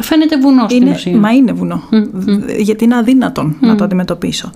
Φαίνεται 0.00 0.38
βουνό 0.38 0.68
στην 0.68 0.82
είναι, 0.82 0.90
ουσία. 0.90 1.16
Μα 1.16 1.32
είναι 1.32 1.52
βουνό. 1.52 1.82
Γιατί 2.58 2.84
είναι 2.84 2.96
αδύνατον 2.96 3.56
να 3.60 3.74
το 3.74 3.84
αντιμετωπίσω. 3.84 4.50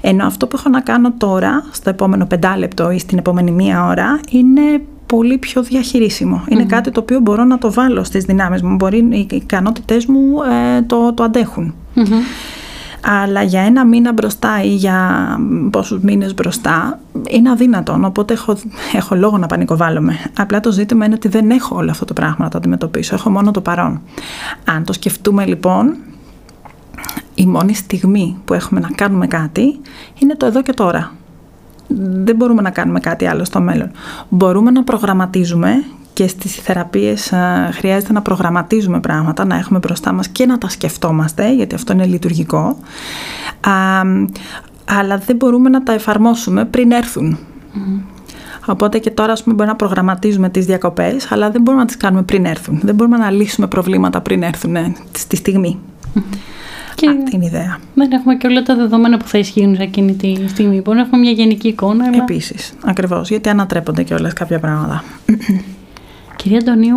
Ενώ 0.00 0.26
αυτό 0.26 0.46
που 0.46 0.56
έχω 0.58 0.68
να 0.68 0.80
κάνω 0.80 1.12
τώρα, 1.16 1.64
στο 1.70 1.90
επόμενο 1.90 2.26
πεντάλεπτο 2.26 2.90
ή 2.90 2.98
στην 2.98 3.18
επόμενη 3.18 3.50
μία 3.50 3.86
ώρα, 3.86 4.20
είναι 4.30 4.82
πολύ 5.06 5.38
πιο 5.38 5.62
διαχειρίσιμο. 5.62 6.44
Είναι 6.48 6.64
κάτι 6.64 6.90
το 6.90 7.00
οποίο 7.00 7.20
μπορώ 7.20 7.44
να 7.44 7.58
το 7.58 7.72
βάλω 7.72 8.04
στις 8.04 8.24
δυνάμεις 8.24 8.62
μου. 8.62 8.74
Μπορεί, 8.74 8.98
οι 9.10 9.26
ικανότητές 9.30 10.06
μου 10.06 10.42
ε, 10.76 10.82
το, 10.82 11.12
το 11.12 11.22
αντέχουν 11.22 11.74
αλλά 13.08 13.42
για 13.42 13.60
ένα 13.60 13.84
μήνα 13.84 14.12
μπροστά 14.12 14.62
ή 14.62 14.74
για 14.74 15.28
πόσους 15.70 16.00
μήνες 16.00 16.34
μπροστά 16.34 16.98
είναι 17.28 17.50
αδύνατον, 17.50 18.04
οπότε 18.04 18.32
έχω, 18.32 18.56
έχω 18.92 19.14
λόγο 19.14 19.38
να 19.38 19.46
πανικοβάλλομαι. 19.46 20.18
Απλά 20.38 20.60
το 20.60 20.72
ζήτημα 20.72 21.04
είναι 21.04 21.14
ότι 21.14 21.28
δεν 21.28 21.50
έχω 21.50 21.76
όλο 21.76 21.90
αυτό 21.90 22.04
το 22.04 22.12
πράγμα 22.12 22.44
να 22.44 22.50
το 22.50 22.58
αντιμετωπίσω, 22.58 23.14
έχω 23.14 23.30
μόνο 23.30 23.50
το 23.50 23.60
παρόν. 23.60 24.00
Αν 24.64 24.84
το 24.84 24.92
σκεφτούμε 24.92 25.46
λοιπόν, 25.46 25.96
η 27.34 27.46
μόνη 27.46 27.74
στιγμή 27.74 28.36
που 28.44 28.54
έχουμε 28.54 28.80
να 28.80 28.88
κάνουμε 28.94 29.26
κάτι 29.26 29.80
είναι 30.18 30.34
το 30.36 30.46
εδώ 30.46 30.62
και 30.62 30.72
τώρα. 30.72 31.12
Δεν 32.24 32.36
μπορούμε 32.36 32.62
να 32.62 32.70
κάνουμε 32.70 33.00
κάτι 33.00 33.26
άλλο 33.26 33.44
στο 33.44 33.60
μέλλον. 33.60 33.90
Μπορούμε 34.28 34.70
να 34.70 34.84
προγραμματίζουμε 34.84 35.84
και 36.16 36.28
στις 36.28 36.54
θεραπείες 36.54 37.32
χρειάζεται 37.72 38.12
να 38.12 38.22
προγραμματίζουμε 38.22 39.00
πράγματα, 39.00 39.44
να 39.44 39.56
έχουμε 39.56 39.78
μπροστά 39.78 40.12
μας 40.12 40.28
και 40.28 40.46
να 40.46 40.58
τα 40.58 40.68
σκεφτόμαστε, 40.68 41.54
γιατί 41.54 41.74
αυτό 41.74 41.92
είναι 41.92 42.06
λειτουργικό, 42.06 42.76
αλλά 44.84 45.18
δεν 45.18 45.36
μπορούμε 45.36 45.68
να 45.68 45.82
τα 45.82 45.92
εφαρμόσουμε 45.92 46.64
πριν 46.64 46.92
έρθουν. 46.92 47.38
Οπότε 48.66 48.98
και 48.98 49.10
τώρα, 49.10 49.32
ας 49.32 49.42
πούμε, 49.42 49.54
μπορούμε 49.54 49.72
να 49.72 49.78
προγραμματίζουμε 49.86 50.48
τις 50.48 50.66
διακοπές, 50.66 51.32
αλλά 51.32 51.50
δεν 51.50 51.62
μπορούμε 51.62 51.82
να 51.82 51.88
τις 51.88 51.96
κάνουμε 51.96 52.22
πριν 52.22 52.44
έρθουν. 52.44 52.80
Δεν 52.82 52.94
μπορούμε 52.94 53.16
να 53.16 53.30
λύσουμε 53.30 53.66
προβλήματα 53.66 54.20
πριν 54.20 54.42
έρθουν 54.42 54.76
ε, 54.76 54.92
στη 55.12 55.36
στιγμή. 55.36 55.78
Και 56.94 57.08
Αυτή 57.08 57.36
είναι 57.36 57.44
η 57.44 57.46
ιδέα. 57.46 57.78
Δεν 57.94 58.12
έχουμε 58.12 58.34
και 58.34 58.46
όλα 58.46 58.62
τα 58.62 58.74
δεδομένα 58.76 59.16
που 59.16 59.26
θα 59.26 59.38
ισχύουν 59.38 59.76
σε 59.76 59.82
εκείνη 59.82 60.14
τη 60.14 60.48
στιγμή. 60.48 60.76
Μπορούμε 60.76 60.94
να 60.94 61.00
έχουμε 61.00 61.20
μια 61.20 61.30
γενική 61.30 61.68
εικόνα. 61.68 62.04
Αλλά... 62.04 62.16
Επίσης, 62.16 62.74
ακριβώς. 62.84 63.28
Γιατί 63.28 63.48
ανατρέπονται 63.48 64.02
και 64.02 64.14
όλε 64.14 64.28
κάποια 64.28 64.58
πράγματα. 64.58 65.04
Κυρία 66.36 66.58
Αντωνίου, 66.58 66.96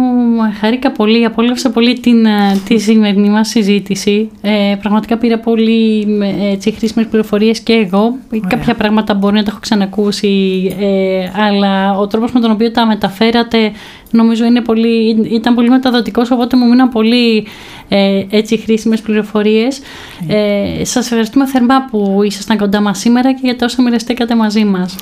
χάρηκα 0.59 0.91
πολύ, 0.91 1.25
απόλαυσα 1.25 1.71
πολύ 1.71 1.99
την, 1.99 2.25
ε, 2.25 2.61
τη 2.67 2.77
σημερινή 2.77 3.29
μας 3.29 3.49
συζήτηση. 3.49 4.29
Ε, 4.41 4.75
πραγματικά 4.81 5.17
πήρα 5.17 5.39
πολύ 5.39 6.07
έτσι, 6.51 6.71
χρήσιμες 6.71 7.07
πληροφορίες 7.07 7.59
και 7.59 7.73
εγώ. 7.73 8.17
Κάποια 8.47 8.75
πράγματα 8.75 9.13
μπορεί 9.13 9.35
να 9.35 9.43
τα 9.43 9.49
έχω 9.51 9.59
ξανακούσει, 9.59 10.75
ε, 10.79 11.41
αλλά 11.41 11.97
ο 11.97 12.07
τρόπος 12.07 12.31
με 12.31 12.39
τον 12.39 12.51
οποίο 12.51 12.71
τα 12.71 12.85
μεταφέρατε 12.85 13.71
νομίζω 14.11 14.45
είναι 14.45 14.61
πολύ, 14.61 15.09
ήταν 15.31 15.55
πολύ 15.55 15.69
μεταδοτικός, 15.69 16.31
οπότε 16.31 16.57
μου 16.57 16.67
μείναν 16.67 16.89
πολύ 16.89 17.45
ε, 17.89 18.25
έτσι 18.29 18.57
χρήσιμες 18.57 19.01
πληροφορίες. 19.01 19.79
Ε, 20.27 20.85
σας 20.85 21.05
ευχαριστούμε 21.05 21.47
θερμά 21.47 21.85
που 21.91 22.19
ήσασταν 22.23 22.57
κοντά 22.57 22.81
μας 22.81 22.99
σήμερα 22.99 23.33
και 23.33 23.39
για 23.43 23.55
το 23.55 23.65
όσα 23.65 23.81
μοιραστήκατε 23.81 24.35
μαζί 24.35 24.65
μας. 24.65 24.95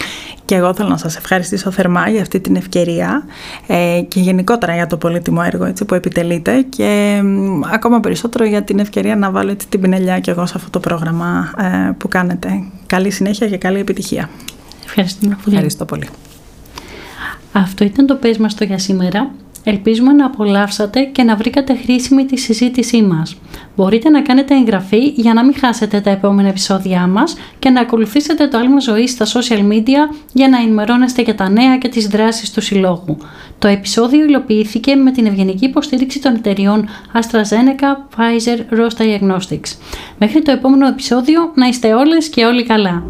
Και 0.46 0.56
εγώ 0.56 0.74
θέλω 0.74 0.90
να 0.90 0.98
σας 0.98 1.16
ευχαριστήσω 1.18 1.72
θερμά 1.72 2.10
για 2.10 2.22
αυτή 2.22 2.40
την 2.40 2.56
ευκαιρία 2.56 3.24
ε, 3.68 4.02
και 4.08 4.20
γενικότερα 4.20 4.74
για 4.74 4.88
το 4.88 4.98
πολύτιμο 4.98 5.42
έργο 5.46 5.66
έτσι, 5.66 5.86
που 5.86 5.94
επιτελείτε 5.94 6.62
και 6.70 7.22
ακόμα 7.74 8.00
περισσότερο 8.00 8.46
για 8.46 8.64
την 8.64 8.80
ευκαιρία 8.80 9.16
να 9.16 9.32
βάλω 9.32 9.52
έτσι, 9.52 9.68
την 9.68 9.82
πινελιά 9.82 10.20
και 10.20 10.32
εγώ 10.32 10.46
σε 10.46 10.54
αυτό 10.56 10.70
το 10.70 10.80
πρόγραμμα 10.80 11.52
ε, 11.58 11.92
που 11.98 12.08
κάνετε. 12.08 12.50
Καλή 12.86 13.12
συνέχεια 13.12 13.48
και 13.48 13.58
καλή 13.58 13.80
επιτυχία. 13.80 14.30
Ευχαριστώ 14.86 15.28
πολύ. 15.28 15.38
Ευχαριστώ 15.48 15.86
πολύ. 15.86 16.08
Αυτό 17.52 17.84
ήταν 17.84 18.06
το 18.06 18.16
πες 18.16 18.38
μας 18.38 18.56
το 18.56 18.64
για 18.64 18.78
σήμερα. 18.78 19.32
Ελπίζουμε 19.70 20.14
να 20.14 20.26
απολαύσατε 20.26 21.04
και 21.04 21.24
να 21.24 21.36
βρήκατε 21.36 21.76
χρήσιμη 21.76 22.26
τη 22.26 22.38
συζήτησή 22.38 23.02
μας. 23.02 23.38
Μπορείτε 23.76 24.10
να 24.10 24.22
κάνετε 24.22 24.56
εγγραφή 24.56 25.08
για 25.08 25.34
να 25.34 25.44
μην 25.44 25.56
χάσετε 25.60 26.00
τα 26.00 26.10
επόμενα 26.10 26.48
επεισόδια 26.48 27.08
μας 27.08 27.36
και 27.60 27.70
να 27.70 27.82
ακολουθήσετε 27.82 28.48
το 28.48 28.58
άλμα 28.58 28.80
ζωής 28.80 29.12
στα 29.12 29.26
social 29.26 29.72
media 29.72 30.16
για 30.34 30.50
να 30.50 30.58
ενημερώνεστε 30.58 31.22
για 31.22 31.36
τα 31.36 31.50
νέα 31.50 31.78
και 31.78 31.88
τις 31.88 32.08
δράσεις 32.08 32.52
του 32.52 32.62
Συλλόγου. 32.62 33.18
Το 33.60 33.68
επεισόδιο 33.68 34.26
υλοποιήθηκε 34.26 34.96
με 34.96 35.12
την 35.12 35.26
ευγενική 35.26 35.66
υποστήριξη 35.66 36.22
των 36.22 36.36
εταιριών 36.36 36.88
AstraZeneca, 37.14 38.18
Pfizer, 38.18 38.80
Roche 38.80 39.02
Diagnostics. 39.02 39.78
Μέχρι 40.18 40.42
το 40.42 40.52
επόμενο 40.52 40.88
επεισόδιο 40.88 41.52
να 41.56 41.68
είστε 41.68 41.94
όλες 41.94 42.30
και 42.30 42.46
όλοι 42.46 42.64
καλά. 42.64 43.04